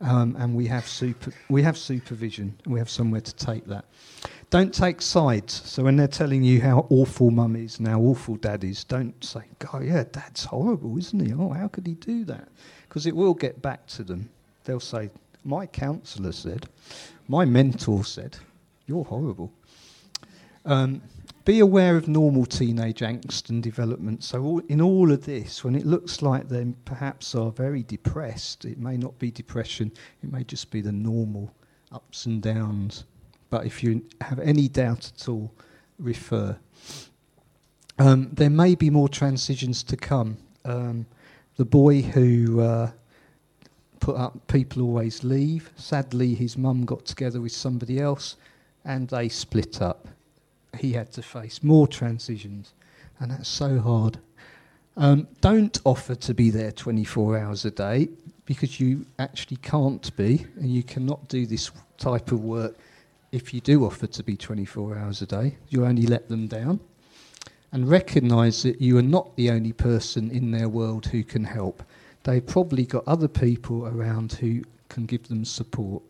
Um, 0.00 0.36
and 0.38 0.54
we 0.54 0.66
have, 0.66 0.86
super, 0.86 1.32
we 1.48 1.62
have 1.62 1.78
supervision, 1.78 2.54
and 2.64 2.72
we 2.74 2.78
have 2.78 2.90
somewhere 2.90 3.22
to 3.22 3.34
take 3.34 3.64
that. 3.66 3.86
Don't 4.50 4.72
take 4.72 5.00
sides. 5.00 5.54
So 5.64 5.82
when 5.84 5.96
they're 5.96 6.06
telling 6.06 6.42
you 6.42 6.60
how 6.60 6.86
awful 6.90 7.30
mum 7.30 7.56
is 7.56 7.78
and 7.78 7.88
how 7.88 8.00
awful 8.00 8.36
dad 8.36 8.62
is, 8.62 8.84
don't 8.84 9.24
say, 9.24 9.40
God, 9.58 9.84
yeah, 9.84 10.04
dad's 10.04 10.44
horrible, 10.44 10.98
isn't 10.98 11.26
he? 11.26 11.32
Oh, 11.32 11.50
how 11.50 11.68
could 11.68 11.86
he 11.86 11.94
do 11.94 12.24
that? 12.26 12.48
Because 12.88 13.06
it 13.06 13.16
will 13.16 13.34
get 13.34 13.62
back 13.62 13.86
to 13.88 14.04
them. 14.04 14.28
They'll 14.64 14.80
say, 14.80 15.10
my 15.44 15.64
counsellor 15.64 16.32
said, 16.32 16.68
my 17.26 17.44
mentor 17.44 18.04
said, 18.04 18.36
you're 18.86 19.04
horrible. 19.04 19.50
Um, 20.64 21.00
be 21.46 21.60
aware 21.60 21.96
of 21.96 22.08
normal 22.08 22.44
teenage 22.44 23.00
angst 23.00 23.48
and 23.48 23.62
development. 23.62 24.22
So, 24.22 24.42
all, 24.42 24.58
in 24.68 24.82
all 24.82 25.10
of 25.10 25.24
this, 25.24 25.64
when 25.64 25.74
it 25.74 25.86
looks 25.86 26.20
like 26.20 26.50
they 26.50 26.66
perhaps 26.84 27.34
are 27.34 27.50
very 27.50 27.82
depressed, 27.82 28.66
it 28.66 28.78
may 28.78 28.98
not 28.98 29.18
be 29.18 29.30
depression, 29.30 29.90
it 30.22 30.30
may 30.30 30.44
just 30.44 30.70
be 30.70 30.82
the 30.82 30.92
normal 30.92 31.50
ups 31.90 32.26
and 32.26 32.42
downs 32.42 33.04
but 33.50 33.66
if 33.66 33.82
you 33.82 34.04
have 34.20 34.38
any 34.40 34.68
doubt 34.68 35.10
at 35.14 35.28
all, 35.28 35.52
refer. 35.98 36.58
Um, 37.98 38.30
there 38.32 38.50
may 38.50 38.74
be 38.74 38.90
more 38.90 39.08
transitions 39.08 39.82
to 39.84 39.96
come. 39.96 40.36
Um, 40.64 41.06
the 41.56 41.64
boy 41.64 42.02
who 42.02 42.60
uh, 42.60 42.90
put 44.00 44.16
up 44.16 44.46
People 44.48 44.82
Always 44.82 45.24
Leave, 45.24 45.70
sadly, 45.76 46.34
his 46.34 46.58
mum 46.58 46.84
got 46.84 47.06
together 47.06 47.40
with 47.40 47.52
somebody 47.52 48.00
else 48.00 48.36
and 48.84 49.08
they 49.08 49.28
split 49.28 49.80
up. 49.80 50.08
He 50.76 50.92
had 50.92 51.12
to 51.12 51.22
face 51.22 51.62
more 51.62 51.86
transitions, 51.86 52.72
and 53.20 53.30
that's 53.30 53.48
so 53.48 53.78
hard. 53.78 54.18
Um, 54.96 55.28
don't 55.40 55.78
offer 55.84 56.14
to 56.14 56.34
be 56.34 56.50
there 56.50 56.72
24 56.72 57.38
hours 57.38 57.64
a 57.64 57.70
day 57.70 58.08
because 58.46 58.80
you 58.80 59.04
actually 59.18 59.58
can't 59.58 60.14
be, 60.16 60.46
and 60.56 60.70
you 60.70 60.82
cannot 60.82 61.28
do 61.28 61.46
this 61.46 61.70
type 61.98 62.32
of 62.32 62.42
work 62.42 62.76
if 63.32 63.52
you 63.52 63.60
do 63.60 63.84
offer 63.84 64.06
to 64.06 64.22
be 64.22 64.36
24 64.36 64.96
hours 64.96 65.22
a 65.22 65.26
day, 65.26 65.56
you 65.68 65.84
only 65.84 66.06
let 66.06 66.28
them 66.28 66.46
down. 66.46 66.80
And 67.72 67.88
recognize 67.88 68.62
that 68.62 68.80
you 68.80 68.96
are 68.96 69.02
not 69.02 69.36
the 69.36 69.50
only 69.50 69.72
person 69.72 70.30
in 70.30 70.50
their 70.50 70.68
world 70.68 71.06
who 71.06 71.22
can 71.22 71.44
help. 71.44 71.82
They've 72.22 72.44
probably 72.44 72.86
got 72.86 73.06
other 73.06 73.28
people 73.28 73.86
around 73.86 74.32
who 74.32 74.62
can 74.88 75.04
give 75.04 75.28
them 75.28 75.44
support. 75.44 76.02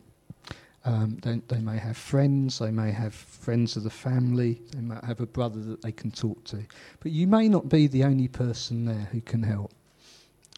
Um, 0.87 1.17
they, 1.21 1.41
they, 1.49 1.59
may 1.59 1.77
have 1.77 1.97
friends, 1.97 2.59
they 2.59 2.71
may 2.71 2.91
have 2.91 3.13
friends 3.13 3.75
of 3.75 3.83
the 3.83 3.89
family, 3.89 4.61
they 4.71 4.79
might 4.79 5.03
have 5.03 5.19
a 5.19 5.25
brother 5.25 5.59
that 5.59 5.81
they 5.81 5.91
can 5.91 6.11
talk 6.11 6.41
to. 6.45 6.63
But 7.01 7.11
you 7.11 7.27
may 7.27 7.49
not 7.49 7.67
be 7.67 7.87
the 7.87 8.05
only 8.05 8.29
person 8.29 8.85
there 8.85 9.09
who 9.11 9.19
can 9.19 9.43
help. 9.43 9.73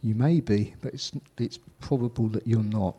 You 0.03 0.13
may 0.13 0.39
be, 0.39 0.75
but 0.81 0.93
it's, 0.93 1.11
it's 1.39 1.57
probable 1.81 2.27
that 2.27 2.45
you're 2.45 2.61
not. 2.61 2.95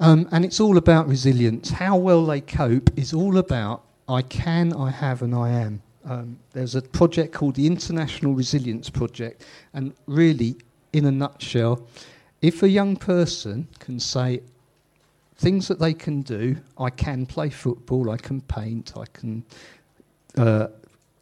Um, 0.00 0.26
and 0.32 0.42
it's 0.42 0.58
all 0.58 0.78
about 0.78 1.06
resilience. 1.06 1.68
How 1.68 1.98
well 1.98 2.24
they 2.24 2.40
cope 2.40 2.88
is 2.98 3.12
all 3.12 3.36
about 3.36 3.82
I 4.08 4.22
can, 4.22 4.72
I 4.72 4.90
have, 4.90 5.20
and 5.20 5.34
I 5.34 5.50
am. 5.50 5.82
Um, 6.06 6.38
there's 6.54 6.76
a 6.76 6.80
project 6.80 7.34
called 7.34 7.56
the 7.56 7.66
International 7.66 8.32
Resilience 8.32 8.88
Project, 8.88 9.44
and 9.74 9.92
really, 10.06 10.56
in 10.94 11.04
a 11.04 11.12
nutshell, 11.12 11.86
if 12.40 12.62
a 12.62 12.70
young 12.70 12.96
person 12.96 13.68
can 13.80 14.00
say 14.00 14.40
things 15.38 15.68
that 15.68 15.78
they 15.78 15.94
can 15.94 16.22
do, 16.22 16.56
I 16.78 16.90
can 16.90 17.24
play 17.24 17.48
football, 17.48 18.10
I 18.10 18.16
can 18.16 18.40
paint, 18.42 18.92
I 18.96 19.04
can 19.12 19.44
uh, 20.36 20.68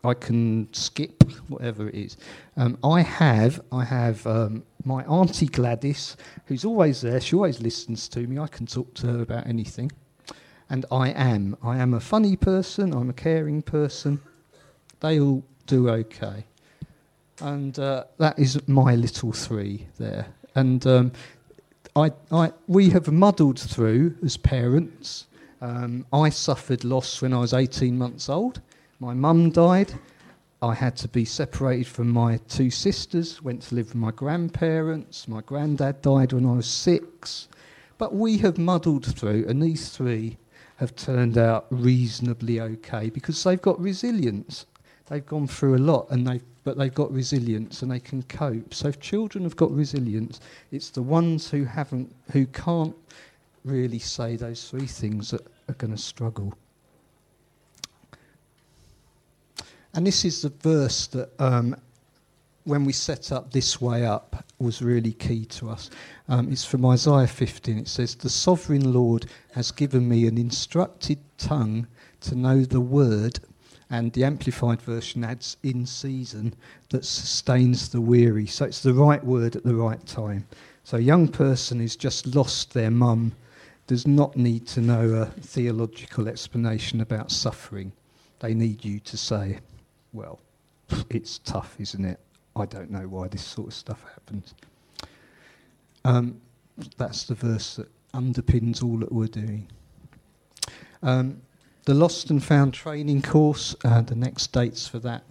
I 0.05 0.15
can 0.15 0.73
skip 0.73 1.25
whatever 1.49 1.89
it 1.89 1.95
is. 1.95 2.17
Um, 2.57 2.79
I 2.85 3.03
have 3.03 3.61
I 3.73 3.85
have 3.85 4.27
um, 4.27 4.63
my 4.85 5.03
auntie 5.05 5.47
Gladys, 5.47 6.17
who's 6.47 6.65
always 6.65 7.01
there. 7.01 7.21
She 7.21 7.35
always 7.35 7.61
listens 7.61 8.09
to 8.11 8.21
me. 8.21 8.39
I 8.39 8.47
can 8.47 8.67
talk 8.67 8.95
to 8.95 9.07
her 9.09 9.23
about 9.23 9.47
anything. 9.47 9.91
And 10.69 10.85
I 10.91 11.11
am. 11.11 11.57
I 11.63 11.79
am 11.79 11.95
a 11.95 12.01
funny 12.01 12.37
person. 12.37 12.93
I'm 12.93 13.11
a 13.11 13.13
caring 13.13 13.63
person. 13.63 14.21
They 15.01 15.21
all 15.21 15.45
do 15.67 15.89
okay. 15.91 16.45
And 17.41 17.79
uh, 17.79 18.05
that 18.19 18.39
is 18.39 18.67
my 18.69 18.95
little 18.95 19.33
three 19.33 19.87
there. 19.99 20.27
And 20.55 20.87
um, 20.87 21.13
I, 21.97 22.11
I, 22.31 22.53
we 22.67 22.91
have 22.91 23.11
muddled 23.11 23.59
through 23.59 24.17
as 24.23 24.37
parents. 24.37 25.27
Um, 25.63 26.05
I 26.13 26.29
suffered 26.29 26.85
loss 26.85 27.23
when 27.23 27.33
I 27.33 27.39
was 27.39 27.55
18 27.55 27.97
months 27.97 28.29
old. 28.29 28.61
My 29.01 29.15
mum 29.15 29.51
died. 29.51 29.95
I 30.61 30.75
had 30.75 30.95
to 30.99 31.09
be 31.09 31.25
separated 31.25 31.87
from 31.87 32.11
my 32.11 32.37
two 32.49 32.71
sisters, 32.71 33.43
went 33.43 33.63
to 33.63 33.75
live 33.75 33.87
with 33.87 33.95
my 33.95 34.11
grandparents. 34.11 35.27
My 35.27 35.41
granddad 35.41 36.03
died 36.03 36.35
when 36.35 36.45
I 36.45 36.53
was 36.53 36.67
six. 36.67 37.49
But 37.97 38.15
we 38.15 38.37
have 38.39 38.59
muddled 38.59 39.07
through, 39.17 39.47
and 39.49 39.63
these 39.63 39.89
three 39.89 40.37
have 40.77 40.95
turned 40.97 41.39
out 41.39 41.67
reasonably 41.71 42.61
okay 42.61 43.09
because 43.09 43.43
they've 43.43 43.63
got 43.63 43.81
resilience. 43.81 44.67
They've 45.07 45.25
gone 45.25 45.47
through 45.47 45.77
a 45.77 45.79
lot, 45.79 46.09
and 46.11 46.27
they've, 46.27 46.45
but 46.67 46.77
they've 46.77 46.93
got 46.93 47.13
resilience 47.13 47.83
and 47.83 47.93
they 47.93 48.01
can 48.01 48.25
cope. 48.25 48.75
So 48.75 48.89
if 48.89 48.99
children 48.99 49.45
have 49.45 49.55
got 49.55 49.71
resilience, 49.71 50.41
it's 50.73 50.91
the 50.91 51.01
ones 51.01 51.49
who 51.49 51.63
haven't, 51.63 52.13
who 52.33 52.45
can't 52.47 52.97
really 53.65 54.01
say 54.01 54.35
those 54.35 54.69
three 54.69 54.89
things 54.89 55.31
that 55.31 55.47
are 55.69 55.75
going 55.75 55.93
to 55.93 55.97
struggle. 55.97 56.53
And 59.95 60.05
this 60.05 60.25
is 60.25 60.43
the 60.43 60.49
verse 60.49 61.07
that, 61.07 61.31
um, 61.41 61.77
when 62.65 62.85
we 62.85 62.93
set 62.93 63.31
up 63.31 63.53
this 63.53 63.81
way 63.81 64.05
up, 64.05 64.45
was 64.59 64.83
really 64.83 65.13
key 65.13 65.45
to 65.45 65.71
us. 65.71 65.89
Um, 66.29 66.51
it's 66.51 66.65
from 66.65 66.85
Isaiah 66.85 67.29
15. 67.29 67.79
It 67.79 67.87
says, 67.87 68.17
The 68.17 68.29
sovereign 68.29 68.93
Lord 68.93 69.27
has 69.53 69.71
given 69.71 70.09
me 70.09 70.27
an 70.27 70.37
instructed 70.37 71.21
tongue 71.39 71.87
to 72.23 72.35
know 72.35 72.65
the 72.65 72.81
word, 72.81 73.39
and 73.91 74.13
the 74.13 74.25
Amplified 74.25 74.83
Version 74.83 75.23
adds 75.25 75.57
in 75.63 75.87
season 75.87 76.55
that 76.91 77.05
sustains 77.05 77.89
the 77.89 78.01
weary. 78.01 78.47
So 78.47 78.65
it's 78.65 78.81
the 78.83 78.95
right 78.95 79.23
word 79.23 79.55
at 79.55 79.63
the 79.63 79.75
right 79.75 80.05
time. 80.07 80.47
So 80.83 80.97
a 80.97 81.01
young 81.01 81.29
person 81.29 81.79
who's 81.81 81.97
just 81.97 82.35
lost 82.35 82.75
their 82.75 82.91
mum 82.91 83.33
does 83.87 84.07
not 84.07 84.37
need 84.37 84.67
to 84.69 84.81
know 84.81 85.15
a 85.15 85.27
theological 85.27 86.29
explanation 86.29 87.01
about 87.01 87.31
suffering. 87.31 87.93
They 88.41 88.55
need 88.55 88.85
you 88.85 88.99
to 89.01 89.17
say, 89.17 89.61
well, 90.13 90.41
it's 91.11 91.39
tough, 91.39 91.77
isn't 91.79 92.05
it? 92.05 92.19
I 92.57 92.67
don't 92.67 92.91
know 92.91 93.07
why 93.07 93.29
this 93.29 93.45
sort 93.45 93.69
of 93.69 93.75
stuff 93.75 94.05
happens. 94.15 94.55
Um, 96.05 96.41
that's 96.97 97.25
the 97.25 97.35
verse 97.35 97.77
that 97.77 97.89
underpins 98.13 98.83
all 98.83 98.99
that 98.99 99.13
we're 99.13 99.27
doing. 99.27 99.69
Um, 101.03 101.41
the 101.87 101.95
Lost 101.95 102.31
and 102.31 102.43
Found 102.43 102.75
training 102.75 103.23
course, 103.23 103.77
uh, 103.85 104.03
the 104.03 104.17
next 104.17 104.49
dates 104.53 104.89
for 104.89 104.99
that 104.99 105.23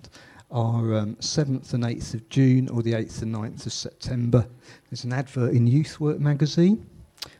are 0.50 0.96
um, 0.96 1.16
7th 1.18 1.74
and 1.74 1.84
8th 1.84 2.14
of 2.14 2.30
June 2.30 2.70
or 2.70 2.82
the 2.82 2.94
8th 2.94 3.24
and 3.24 3.36
9th 3.36 3.66
of 3.66 3.74
September. 3.74 4.48
There's 4.90 5.04
an 5.04 5.12
advert 5.12 5.54
in 5.54 5.68
Youth 5.68 6.00
Work 6.00 6.20
magazine, 6.20 6.90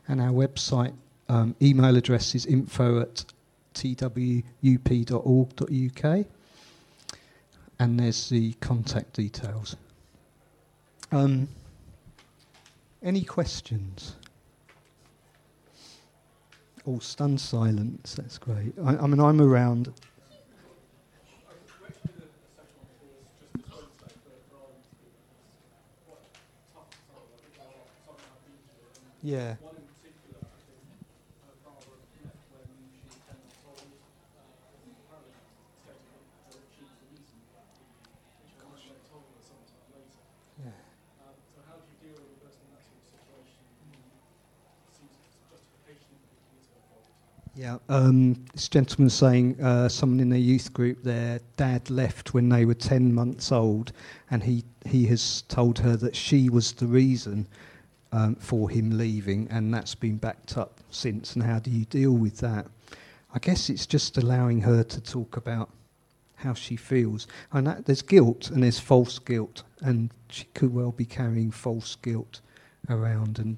and 0.10 0.20
our 0.20 0.32
website 0.32 0.94
um, 1.30 1.56
email 1.62 1.96
address 1.96 2.36
is 2.36 2.46
info 2.46 3.00
at 3.00 3.24
twup.org.uk, 3.74 4.36
and 7.80 8.00
there's 8.00 8.30
the 8.30 8.52
contact 8.54 9.14
details. 9.14 9.78
Um, 11.14 11.48
any 13.02 13.24
questions? 13.24 14.18
All 16.86 17.00
stunned 17.00 17.42
silence. 17.42 18.14
That's 18.16 18.38
great. 18.38 18.74
I, 18.84 18.96
I 18.98 19.08
mean, 19.08 19.20
I'm 19.20 19.42
around. 19.42 19.92
Yeah. 29.22 29.56
Yeah, 47.56 47.75
um, 47.90 48.34
this 48.54 48.68
gentleman 48.68 49.10
saying 49.10 49.62
uh, 49.62 49.88
someone 49.90 50.20
in 50.20 50.30
their 50.30 50.40
youth 50.40 50.74
group, 50.74 51.04
their 51.04 51.40
dad 51.58 51.90
left 51.90 52.34
when 52.34 52.50
they 52.50 52.66
were 52.66 52.74
10 52.74 53.14
months 53.14 53.52
old, 53.52 53.92
and 54.32 54.44
he, 54.44 54.64
he 54.86 55.06
has 55.08 55.44
told 55.44 55.80
her 55.80 55.96
that 55.98 56.16
she 56.16 56.50
was 56.50 56.74
the 56.74 56.88
reason 56.88 57.48
um, 58.12 58.36
for 58.36 58.70
him 58.70 58.98
leaving, 58.98 59.48
and 59.50 59.74
that's 59.74 59.96
been 59.96 60.18
backed 60.18 60.58
up 60.58 60.80
since. 60.90 61.36
And 61.36 61.44
how 61.44 61.60
do 61.60 61.70
you 61.70 61.86
deal 61.86 62.14
with 62.14 62.38
that? 62.40 62.66
I 63.34 63.40
guess 63.40 63.70
it's 63.70 63.86
just 63.86 64.18
allowing 64.18 64.62
her 64.62 64.84
to 64.84 65.02
talk 65.02 65.38
about 65.38 65.70
how 66.36 66.54
she 66.54 66.76
feels. 66.76 67.28
And 67.52 67.68
that, 67.68 67.86
there's 67.86 68.02
guilt 68.02 68.50
and 68.50 68.64
there's 68.64 68.80
false 68.80 69.20
guilt, 69.20 69.64
and 69.82 70.12
she 70.30 70.46
could 70.54 70.74
well 70.74 70.92
be 70.92 71.06
carrying 71.06 71.52
false 71.52 71.96
guilt 71.96 72.42
around 72.90 73.40
and 73.40 73.58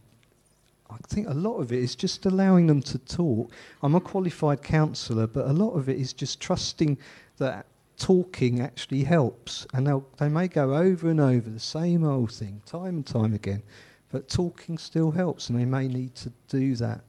I 0.89 0.97
think 1.07 1.27
a 1.27 1.33
lot 1.33 1.57
of 1.57 1.71
it 1.71 1.79
is 1.79 1.95
just 1.95 2.25
allowing 2.25 2.67
them 2.67 2.81
to 2.83 2.97
talk. 2.97 3.51
I'm 3.83 3.95
a 3.95 4.01
qualified 4.01 4.63
counsellor, 4.63 5.27
but 5.27 5.47
a 5.47 5.53
lot 5.53 5.71
of 5.71 5.89
it 5.89 5.97
is 5.97 6.13
just 6.13 6.39
trusting 6.39 6.97
that 7.37 7.65
talking 7.97 8.61
actually 8.61 9.03
helps. 9.03 9.67
And 9.73 10.03
they 10.17 10.29
may 10.29 10.47
go 10.47 10.75
over 10.75 11.09
and 11.09 11.19
over 11.19 11.49
the 11.49 11.59
same 11.59 12.03
old 12.03 12.31
thing, 12.31 12.61
time 12.65 12.97
and 12.97 13.05
time 13.05 13.33
again, 13.33 13.63
but 14.11 14.29
talking 14.29 14.77
still 14.77 15.11
helps, 15.11 15.49
and 15.49 15.59
they 15.59 15.65
may 15.65 15.87
need 15.87 16.15
to 16.15 16.31
do 16.47 16.75
that. 16.77 17.01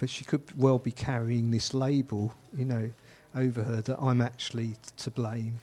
But 0.00 0.10
she 0.10 0.24
could 0.24 0.42
well 0.56 0.78
be 0.78 0.90
carrying 0.90 1.50
this 1.50 1.74
label, 1.74 2.34
you 2.56 2.64
know, 2.64 2.90
over 3.36 3.62
her 3.62 3.80
that 3.82 3.98
I'm 4.00 4.20
actually 4.20 4.68
t- 4.68 4.76
to 4.96 5.10
blame, 5.10 5.60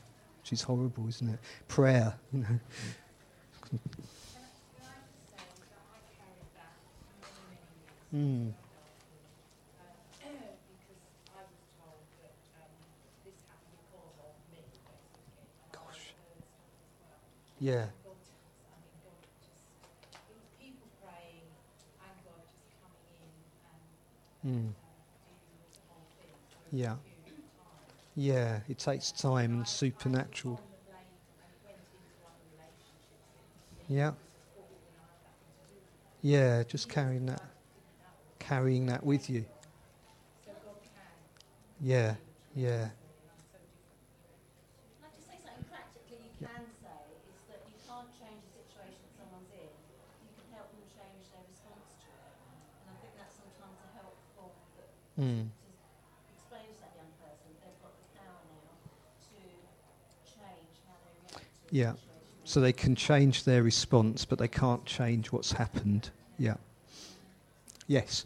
She's 0.50 0.64
horrible, 0.64 1.08
isn't 1.08 1.30
it? 1.30 1.40
Prayer, 1.68 2.16
you 2.34 2.40
know. 2.40 2.48
Mm. 2.48 2.60
Gosh. 15.72 16.14
Yeah. 17.60 17.88
Mm. 24.46 24.74
Yeah. 26.72 26.96
Yeah, 28.16 28.60
it 28.68 28.78
takes 28.80 29.12
time 29.12 29.54
and 29.54 29.68
supernatural. 29.68 30.60
Yeah. 33.88 34.12
Yeah, 36.22 36.64
just 36.64 36.90
carrying 36.90 37.26
that 37.28 37.42
carrying 38.50 38.88
that 38.88 39.06
with 39.06 39.30
you. 39.30 39.46
Yeah, 41.82 42.16
yeah. 42.56 42.90
Can 45.00 45.14
say 45.24 45.38
something 45.46 45.64
practically 45.70 46.18
you 46.26 46.34
can 46.42 46.66
say 46.82 47.00
is 47.14 47.40
that 47.48 47.62
you 47.70 47.78
can't 47.88 48.10
change 48.20 48.42
the 48.50 48.66
situation 48.66 49.00
that 49.06 49.14
someone's 49.22 49.54
in. 49.54 49.70
You 49.70 50.34
can 50.34 50.50
help 50.58 50.74
them 50.74 50.82
change 50.92 51.24
their 51.30 51.46
response 51.46 51.88
to 52.04 52.10
it. 52.10 52.34
And 52.84 52.92
I 52.92 52.96
think 53.00 53.14
that's 53.22 53.38
sometimes 53.38 53.78
a 53.86 53.90
helpful 54.02 54.50
that 54.82 54.90
Mm. 55.22 55.46
to 55.48 55.70
explain 56.36 56.68
to 56.74 56.80
that 56.84 56.94
young 57.00 57.14
person 57.22 57.48
they've 57.64 57.80
got 57.86 57.94
the 57.96 58.10
power 58.18 58.42
now 58.50 58.76
to 58.76 59.40
change 60.26 60.74
how 60.90 60.98
they 61.06 61.14
react 61.22 61.54
to 61.54 61.70
a 61.70 61.72
Yeah. 61.72 61.94
So 62.44 62.60
they 62.60 62.74
can 62.74 62.98
change 62.98 63.46
their 63.46 63.62
response, 63.64 64.26
but 64.26 64.36
they 64.42 64.50
can't 64.50 64.84
change 64.90 65.32
what's 65.32 65.54
happened. 65.54 66.10
Yeah. 66.42 66.58
Yes. 67.88 68.26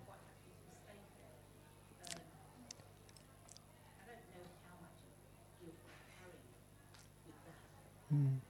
Mm. 8.13 8.41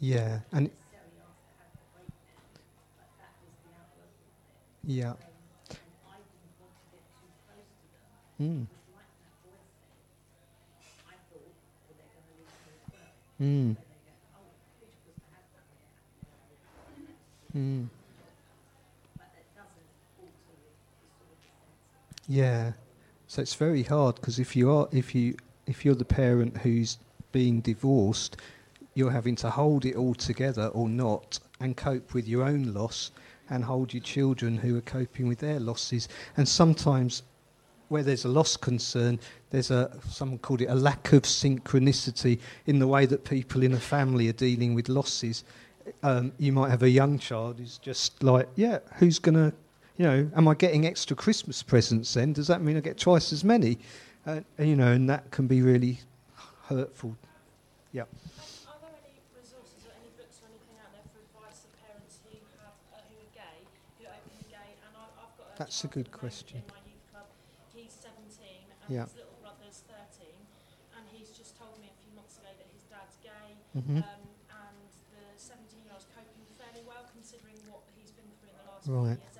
Yeah, 0.00 0.40
and 0.52 0.70
yeah. 4.86 5.14
Mm. 8.40 8.66
Mm. 13.40 13.76
Mm. 17.56 17.88
Yeah. 22.28 22.72
So 23.34 23.42
it's 23.42 23.54
very 23.54 23.82
hard 23.82 24.14
because 24.14 24.38
if 24.38 24.54
you 24.54 24.70
are 24.70 24.86
if 24.92 25.12
you 25.12 25.34
if 25.66 25.84
you're 25.84 25.96
the 25.96 26.04
parent 26.04 26.56
who's 26.58 26.98
being 27.32 27.62
divorced, 27.62 28.36
you're 28.94 29.10
having 29.10 29.34
to 29.34 29.50
hold 29.50 29.84
it 29.84 29.96
all 29.96 30.14
together 30.14 30.68
or 30.68 30.88
not 30.88 31.40
and 31.58 31.76
cope 31.76 32.14
with 32.14 32.28
your 32.28 32.44
own 32.44 32.72
loss 32.72 33.10
and 33.50 33.64
hold 33.64 33.92
your 33.92 34.04
children 34.04 34.56
who 34.56 34.78
are 34.78 34.82
coping 34.82 35.26
with 35.26 35.40
their 35.40 35.58
losses. 35.58 36.08
And 36.36 36.48
sometimes 36.48 37.24
where 37.88 38.04
there's 38.04 38.24
a 38.24 38.28
loss 38.28 38.56
concern, 38.56 39.18
there's 39.50 39.72
a 39.72 39.90
someone 40.08 40.38
called 40.38 40.60
it 40.60 40.66
a 40.66 40.74
lack 40.76 41.12
of 41.12 41.22
synchronicity 41.22 42.38
in 42.66 42.78
the 42.78 42.86
way 42.86 43.04
that 43.04 43.24
people 43.24 43.64
in 43.64 43.72
a 43.72 43.80
family 43.80 44.28
are 44.28 44.32
dealing 44.48 44.74
with 44.74 44.88
losses. 44.88 45.42
Um, 46.04 46.30
you 46.38 46.52
might 46.52 46.70
have 46.70 46.84
a 46.84 46.88
young 46.88 47.18
child 47.18 47.58
who's 47.58 47.78
just 47.78 48.22
like, 48.22 48.46
yeah, 48.54 48.78
who's 48.98 49.18
going 49.18 49.34
to, 49.34 49.52
you 49.96 50.04
know, 50.04 50.30
am 50.36 50.48
I 50.48 50.54
getting 50.54 50.86
extra 50.86 51.16
Christmas 51.16 51.62
presents 51.62 52.14
then? 52.14 52.32
Does 52.32 52.48
that 52.48 52.62
mean 52.62 52.76
I 52.76 52.80
get 52.80 52.98
twice 52.98 53.32
as 53.32 53.44
many? 53.44 53.78
Uh, 54.26 54.40
you 54.58 54.74
know, 54.74 54.92
and 54.92 55.08
that 55.08 55.30
can 55.30 55.46
be 55.46 55.62
really 55.62 56.00
hurtful. 56.68 57.16
Yeah. 57.92 58.04
That's 65.56 65.84
a 65.84 65.86
good 65.86 66.10
question. 66.10 66.62
Club, 67.14 67.30
he's 67.70 67.94
17 67.94 68.10
and 68.10 68.90
yeah. 68.90 69.06
his 69.06 69.14
little 69.14 69.38
brother's 69.38 69.86
13, 69.86 70.26
and 70.98 71.02
he's 71.14 71.30
just 71.30 71.54
told 71.54 71.78
me 71.78 71.86
a 71.86 71.96
few 72.02 72.10
months 72.18 72.42
ago 72.42 72.50
that 72.50 72.66
his 72.74 72.82
dad's 72.90 73.14
gay, 73.22 73.54
mm-hmm. 73.70 74.02
um, 74.02 74.22
and 74.50 74.90
the 75.14 75.24
17 75.38 75.78
year 75.86 75.94
old's 75.94 76.10
coping 76.10 76.42
fairly 76.58 76.82
well 76.82 77.06
considering 77.14 77.54
what 77.70 77.86
he's 77.94 78.10
been 78.10 78.26
through 78.42 78.50
in 78.50 78.58
the 78.58 78.66
last 78.66 78.90
right. 78.90 79.33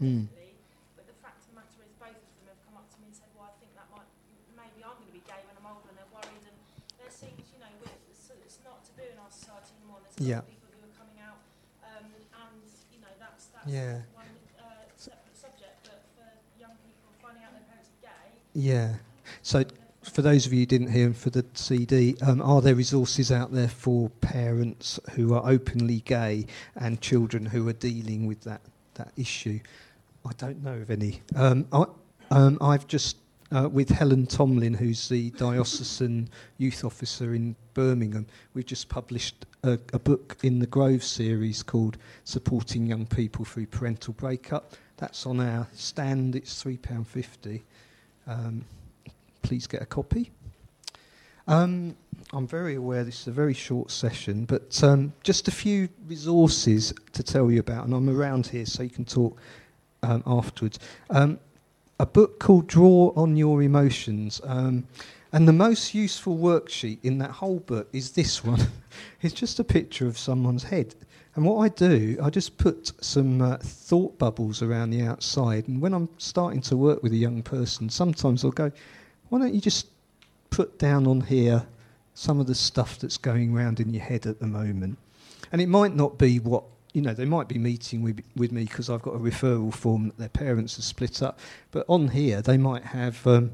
They're 0.00 0.08
dealing 0.08 0.28
with 0.28 0.32
it 0.32 0.38
really 0.38 0.52
Mm. 0.54 0.96
But 0.96 1.06
the 1.06 1.18
fact 1.22 1.38
of 1.44 1.46
the 1.50 1.56
matter 1.60 1.78
is, 1.86 1.92
both 1.98 2.18
of 2.18 2.32
them 2.38 2.46
have 2.50 2.62
come 2.66 2.76
up 2.78 2.86
to 2.92 2.96
me 3.00 3.06
and 3.10 3.16
said, 3.16 3.30
"Well, 3.34 3.46
I 3.50 3.54
think 3.62 3.70
that 3.78 3.88
might, 3.94 4.10
maybe 4.58 4.78
I'm 4.84 4.96
going 4.98 5.10
to 5.10 5.16
be 5.16 5.24
gay 5.26 5.40
when 5.46 5.54
I'm 5.58 5.66
older," 5.70 5.88
and 5.90 5.96
they're 5.98 6.12
worried. 6.14 6.44
And 6.44 6.56
there 6.98 7.12
seems, 7.12 7.44
you 7.54 7.58
know, 7.62 7.70
it's, 8.10 8.30
it's 8.30 8.58
not 8.66 8.82
taboo 8.86 9.06
in 9.06 9.18
our 9.18 9.30
society 9.30 9.74
anymore. 9.78 10.02
There's 10.02 10.18
a 10.18 10.24
Yeah. 10.26 10.42
lot 10.42 10.46
of 10.46 10.54
people 10.54 10.68
who 10.74 10.80
are 10.82 10.96
coming 10.98 11.18
out, 11.22 11.40
um, 11.86 12.06
and 12.10 12.62
you 12.90 12.98
know, 13.02 13.12
that's 13.22 13.50
that's 13.54 13.70
Yeah. 13.70 14.02
one 14.14 14.30
uh, 14.58 14.84
separate 14.98 15.36
subject. 15.38 15.86
But 15.86 16.02
for 16.18 16.26
young 16.58 16.74
people 16.82 17.06
finding 17.22 17.42
out 17.46 17.52
their 17.54 17.66
parents 17.70 17.90
are 17.94 18.02
gay, 18.02 18.28
Yeah. 18.54 18.98
So, 19.42 19.64
for 20.02 20.22
those 20.22 20.44
of 20.46 20.52
you 20.52 20.60
who 20.60 20.66
didn't 20.66 20.92
hear 20.92 21.12
for 21.14 21.30
the 21.30 21.44
CD, 21.54 22.16
um, 22.20 22.42
are 22.42 22.60
there 22.60 22.74
resources 22.74 23.32
out 23.32 23.52
there 23.52 23.68
for 23.68 24.10
parents 24.20 25.00
who 25.14 25.34
are 25.34 25.42
openly 25.48 26.00
gay 26.00 26.46
and 26.76 27.00
children 27.00 27.46
who 27.46 27.66
are 27.68 27.72
dealing 27.72 28.26
with 28.26 28.42
that, 28.42 28.60
that 28.94 29.12
issue? 29.16 29.60
I 30.26 30.32
don't 30.38 30.62
know 30.62 30.74
of 30.74 30.90
any. 30.90 31.20
Um, 31.36 31.66
I, 31.72 31.84
um, 32.30 32.58
I've 32.60 32.86
just, 32.86 33.18
uh, 33.52 33.68
with 33.68 33.90
Helen 33.90 34.26
Tomlin, 34.26 34.72
who's 34.72 35.08
the 35.08 35.30
diocesan 35.32 36.30
youth 36.56 36.82
officer 36.84 37.34
in 37.34 37.54
Birmingham, 37.74 38.26
we've 38.54 38.64
just 38.64 38.88
published 38.88 39.44
a, 39.62 39.78
a 39.92 39.98
book 39.98 40.36
in 40.42 40.60
the 40.60 40.66
Grove 40.66 41.04
series 41.04 41.62
called 41.62 41.98
Supporting 42.24 42.86
Young 42.86 43.04
People 43.04 43.44
Through 43.44 43.66
Parental 43.66 44.14
Breakup. 44.14 44.74
That's 44.96 45.26
on 45.26 45.40
our 45.40 45.68
stand, 45.74 46.36
it's 46.36 46.62
£3.50. 46.62 47.62
Um, 48.26 48.64
please 49.42 49.66
get 49.66 49.82
a 49.82 49.86
copy. 49.86 50.30
Um, 51.46 51.96
I'm 52.32 52.46
very 52.46 52.76
aware 52.76 53.04
this 53.04 53.20
is 53.20 53.26
a 53.26 53.32
very 53.32 53.52
short 53.52 53.90
session, 53.90 54.46
but 54.46 54.82
um, 54.82 55.12
just 55.22 55.46
a 55.48 55.50
few 55.50 55.90
resources 56.06 56.94
to 57.12 57.22
tell 57.22 57.50
you 57.50 57.60
about, 57.60 57.84
and 57.84 57.92
I'm 57.92 58.08
around 58.08 58.46
here 58.46 58.64
so 58.64 58.82
you 58.82 58.88
can 58.88 59.04
talk 59.04 59.38
um, 60.04 60.22
afterwards. 60.26 60.78
Um, 61.10 61.38
a 61.98 62.06
book 62.06 62.40
called 62.40 62.66
Draw 62.66 63.12
on 63.16 63.36
Your 63.36 63.62
Emotions. 63.62 64.40
Um, 64.44 64.86
and 65.32 65.48
the 65.48 65.52
most 65.52 65.94
useful 65.94 66.36
worksheet 66.36 66.98
in 67.02 67.18
that 67.18 67.30
whole 67.30 67.60
book 67.60 67.88
is 67.92 68.12
this 68.12 68.44
one. 68.44 68.60
it's 69.22 69.34
just 69.34 69.58
a 69.58 69.64
picture 69.64 70.06
of 70.06 70.16
someone's 70.16 70.64
head. 70.64 70.94
And 71.34 71.44
what 71.44 71.58
I 71.58 71.68
do, 71.68 72.16
I 72.22 72.30
just 72.30 72.56
put 72.58 72.92
some 73.04 73.42
uh, 73.42 73.56
thought 73.58 74.16
bubbles 74.18 74.62
around 74.62 74.90
the 74.90 75.02
outside. 75.02 75.66
And 75.66 75.80
when 75.80 75.92
I'm 75.92 76.08
starting 76.18 76.60
to 76.62 76.76
work 76.76 77.02
with 77.02 77.12
a 77.12 77.16
young 77.16 77.42
person, 77.42 77.90
sometimes 77.90 78.44
I'll 78.44 78.52
go, 78.52 78.70
why 79.28 79.40
don't 79.40 79.52
you 79.52 79.60
just 79.60 79.88
put 80.50 80.78
down 80.78 81.08
on 81.08 81.20
here 81.22 81.66
some 82.14 82.38
of 82.38 82.46
the 82.46 82.54
stuff 82.54 83.00
that's 83.00 83.16
going 83.16 83.56
around 83.56 83.80
in 83.80 83.92
your 83.92 84.04
head 84.04 84.26
at 84.26 84.38
the 84.38 84.46
moment? 84.46 84.98
And 85.50 85.60
it 85.60 85.68
might 85.68 85.96
not 85.96 86.18
be 86.18 86.38
what, 86.38 86.62
you 86.94 87.02
know, 87.02 87.12
they 87.12 87.24
might 87.24 87.48
be 87.48 87.58
meeting 87.58 88.02
with, 88.02 88.22
with 88.36 88.52
me 88.52 88.64
because 88.64 88.88
I've 88.88 89.02
got 89.02 89.14
a 89.14 89.18
referral 89.18 89.74
form 89.74 90.06
that 90.06 90.16
their 90.16 90.28
parents 90.28 90.76
have 90.76 90.84
split 90.84 91.22
up. 91.22 91.40
But 91.72 91.84
on 91.88 92.08
here, 92.08 92.40
they 92.40 92.56
might 92.56 92.84
have, 92.84 93.26
um, 93.26 93.50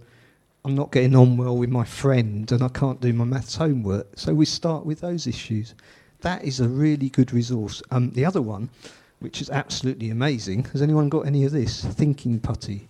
I'm 0.64 0.74
not 0.74 0.92
getting 0.92 1.16
on 1.16 1.38
well 1.38 1.57
with 1.57 1.70
my 1.70 1.85
friend 1.85 2.53
and 2.53 2.62
I 2.62 2.68
can't 2.68 3.00
do 3.00 3.14
my 3.14 3.24
maths 3.24 3.57
homework. 3.57 4.07
So 4.14 4.35
we 4.35 4.44
start 4.44 4.85
with 4.85 5.00
those 5.00 5.26
issues. 5.26 5.74
That 6.20 6.44
is 6.44 6.61
a 6.61 6.68
really 6.68 7.09
good 7.09 7.33
resource. 7.33 7.83
Um, 7.90 8.11
the 8.11 8.26
other 8.26 8.42
one, 8.42 8.68
which 9.20 9.40
is 9.40 9.48
absolutely 9.48 10.11
amazing, 10.11 10.64
has 10.64 10.83
anyone 10.83 11.09
got 11.09 11.26
any 11.26 11.44
of 11.46 11.53
this? 11.53 11.83
Thinking 11.83 12.40
Putty. 12.40 12.88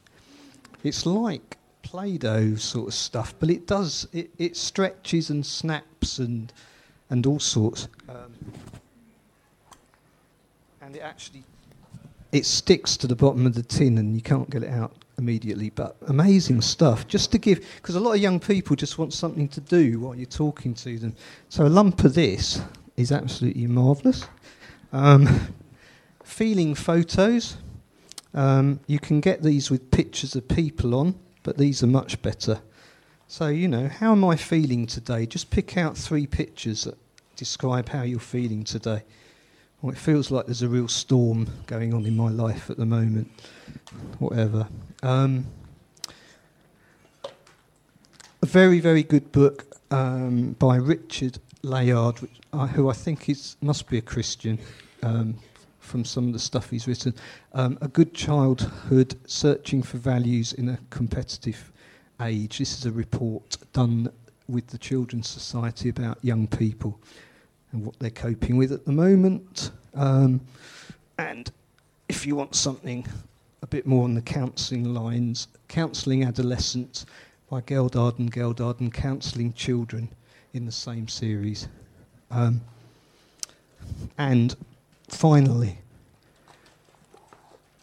It's 0.82 1.06
like 1.06 1.58
Play-Doh 1.82 2.56
sort 2.56 2.88
of 2.88 2.94
stuff, 2.94 3.34
but 3.38 3.50
it 3.50 3.68
does, 3.68 4.08
it, 4.12 4.30
it 4.36 4.56
stretches 4.56 5.30
and 5.30 5.46
snaps 5.46 6.18
and, 6.18 6.52
and 7.08 7.24
all 7.24 7.38
sorts. 7.38 7.86
Um, 8.08 8.34
and 10.80 10.96
it 10.96 11.00
actually, 11.00 11.44
it 12.32 12.46
sticks 12.46 12.96
to 12.98 13.06
the 13.06 13.16
bottom 13.16 13.46
of 13.46 13.54
the 13.54 13.62
tin 13.62 13.98
and 13.98 14.14
you 14.14 14.22
can't 14.22 14.48
get 14.50 14.62
it 14.62 14.70
out 14.70 14.92
immediately. 15.18 15.70
But 15.70 15.96
amazing 16.08 16.60
stuff, 16.62 17.06
just 17.06 17.32
to 17.32 17.38
give, 17.38 17.64
because 17.76 17.94
a 17.94 18.00
lot 18.00 18.12
of 18.12 18.20
young 18.20 18.40
people 18.40 18.76
just 18.76 18.98
want 18.98 19.12
something 19.12 19.48
to 19.48 19.60
do 19.60 20.00
while 20.00 20.14
you're 20.14 20.26
talking 20.26 20.74
to 20.74 20.98
them. 20.98 21.14
So 21.48 21.66
a 21.66 21.68
lump 21.68 22.04
of 22.04 22.14
this 22.14 22.60
is 22.96 23.12
absolutely 23.12 23.66
marvellous. 23.66 24.26
Um, 24.92 25.54
feeling 26.24 26.74
photos. 26.74 27.56
Um, 28.32 28.80
you 28.86 28.98
can 28.98 29.20
get 29.20 29.42
these 29.42 29.70
with 29.70 29.90
pictures 29.90 30.36
of 30.36 30.48
people 30.48 30.94
on, 30.94 31.16
but 31.42 31.58
these 31.58 31.82
are 31.82 31.88
much 31.88 32.22
better. 32.22 32.60
So, 33.28 33.48
you 33.48 33.68
know, 33.68 33.88
how 33.88 34.12
am 34.12 34.24
I 34.24 34.36
feeling 34.36 34.86
today? 34.86 35.26
Just 35.26 35.50
pick 35.50 35.76
out 35.76 35.96
three 35.96 36.26
pictures 36.26 36.84
that 36.84 36.96
describe 37.36 37.88
how 37.88 38.02
you're 38.02 38.18
feeling 38.18 38.64
today. 38.64 39.02
Well, 39.82 39.92
it 39.92 39.98
feels 39.98 40.30
like 40.30 40.44
there's 40.44 40.60
a 40.60 40.68
real 40.68 40.88
storm 40.88 41.48
going 41.66 41.94
on 41.94 42.04
in 42.04 42.14
my 42.14 42.28
life 42.28 42.68
at 42.68 42.76
the 42.76 42.84
moment. 42.84 43.30
Whatever. 44.18 44.68
Um, 45.02 45.46
a 48.42 48.46
very, 48.46 48.78
very 48.78 49.02
good 49.02 49.32
book 49.32 49.64
um, 49.90 50.52
by 50.58 50.76
Richard 50.76 51.38
Layard, 51.62 52.16
I, 52.52 52.66
who 52.66 52.90
I 52.90 52.92
think 52.92 53.30
is 53.30 53.56
must 53.62 53.88
be 53.88 53.96
a 53.96 54.02
Christian 54.02 54.58
um, 55.02 55.38
from 55.78 56.04
some 56.04 56.26
of 56.26 56.34
the 56.34 56.38
stuff 56.38 56.68
he's 56.68 56.86
written. 56.86 57.14
Um, 57.54 57.78
a 57.80 57.88
good 57.88 58.12
childhood 58.12 59.18
searching 59.26 59.82
for 59.82 59.96
values 59.96 60.52
in 60.52 60.68
a 60.68 60.78
competitive 60.90 61.72
age. 62.20 62.58
This 62.58 62.76
is 62.76 62.84
a 62.84 62.92
report 62.92 63.56
done 63.72 64.12
with 64.46 64.66
the 64.66 64.78
Children's 64.78 65.28
Society 65.28 65.88
about 65.88 66.18
young 66.22 66.46
people 66.46 67.00
and 67.72 67.84
what 67.84 67.98
they're 67.98 68.10
coping 68.10 68.56
with 68.56 68.72
at 68.72 68.84
the 68.84 68.92
moment. 68.92 69.70
Um, 69.94 70.40
and 71.18 71.50
if 72.08 72.26
you 72.26 72.36
want 72.36 72.54
something 72.54 73.06
a 73.62 73.66
bit 73.66 73.86
more 73.86 74.04
on 74.04 74.14
the 74.14 74.22
counselling 74.22 74.94
lines, 74.94 75.48
Counselling 75.68 76.24
Adolescents 76.24 77.06
by 77.48 77.60
Geldard 77.60 78.18
and 78.18 78.32
Geldard 78.32 78.80
and 78.80 78.92
Counselling 78.92 79.52
Children 79.52 80.08
in 80.52 80.66
the 80.66 80.72
same 80.72 81.08
series. 81.08 81.68
Um, 82.30 82.60
and 84.18 84.56
finally, 85.08 85.78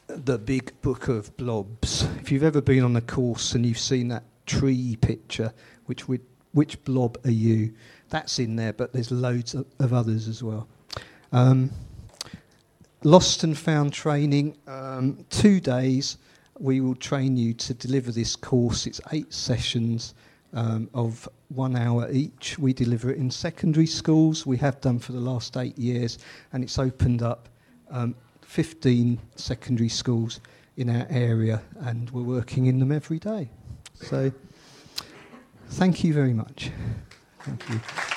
the 0.08 0.38
big 0.38 0.74
book 0.82 1.08
of 1.08 1.36
blobs. 1.38 2.04
If 2.20 2.32
you've 2.32 2.44
ever 2.44 2.62
been 2.62 2.84
on 2.84 2.96
a 2.96 3.02
course 3.02 3.54
and 3.54 3.66
you've 3.66 3.80
seen 3.80 4.08
that 4.10 4.24
tree 4.46 4.98
picture, 5.00 5.54
which 5.86 6.08
which, 6.08 6.22
which 6.54 6.84
blob 6.84 7.18
are 7.26 7.32
you? 7.32 7.74
That's 8.10 8.40
in 8.40 8.56
there, 8.56 8.74
but 8.74 8.94
there's 8.94 9.12
loads 9.12 9.54
of, 9.54 9.66
of 9.80 9.94
others 9.94 10.28
as 10.28 10.44
well. 10.44 10.68
Um, 11.32 11.72
lost 13.04 13.44
and 13.44 13.58
found 13.58 13.94
training, 13.94 14.58
um, 14.68 15.26
two 15.30 15.60
days. 15.60 16.18
We 16.60 16.82
will 16.82 16.96
train 16.96 17.38
you 17.38 17.54
to 17.54 17.74
deliver 17.74 18.12
this 18.12 18.36
course. 18.36 18.88
It's 18.88 19.02
eight 19.12 19.34
sessions 19.34 20.16
um, 20.54 20.90
of 20.94 21.28
one 21.50 21.76
hour 21.76 22.10
each. 22.12 22.58
We 22.58 22.74
deliver 22.74 23.12
it 23.12 23.18
in 23.18 23.30
secondary 23.30 23.86
schools. 23.86 24.46
We 24.46 24.58
have 24.58 24.82
done 24.82 25.00
for 25.00 25.12
the 25.12 25.20
last 25.20 25.58
eight 25.58 25.78
years, 25.78 26.18
and 26.54 26.64
it's 26.64 26.80
opened 26.80 27.22
up 27.22 27.50
um, 27.92 28.16
15 28.42 29.20
secondary 29.36 29.90
schools 29.90 30.40
in 30.78 30.90
our 30.90 31.08
area, 31.10 31.62
and 31.82 32.10
we're 32.12 32.24
working 32.24 32.68
in 32.68 32.80
them 32.80 32.92
every 32.92 33.20
day. 33.20 33.50
So, 33.96 34.32
thank 35.70 36.04
you 36.04 36.14
very 36.14 36.34
much. 36.34 36.72
Thank 37.48 37.70
you. 37.70 38.17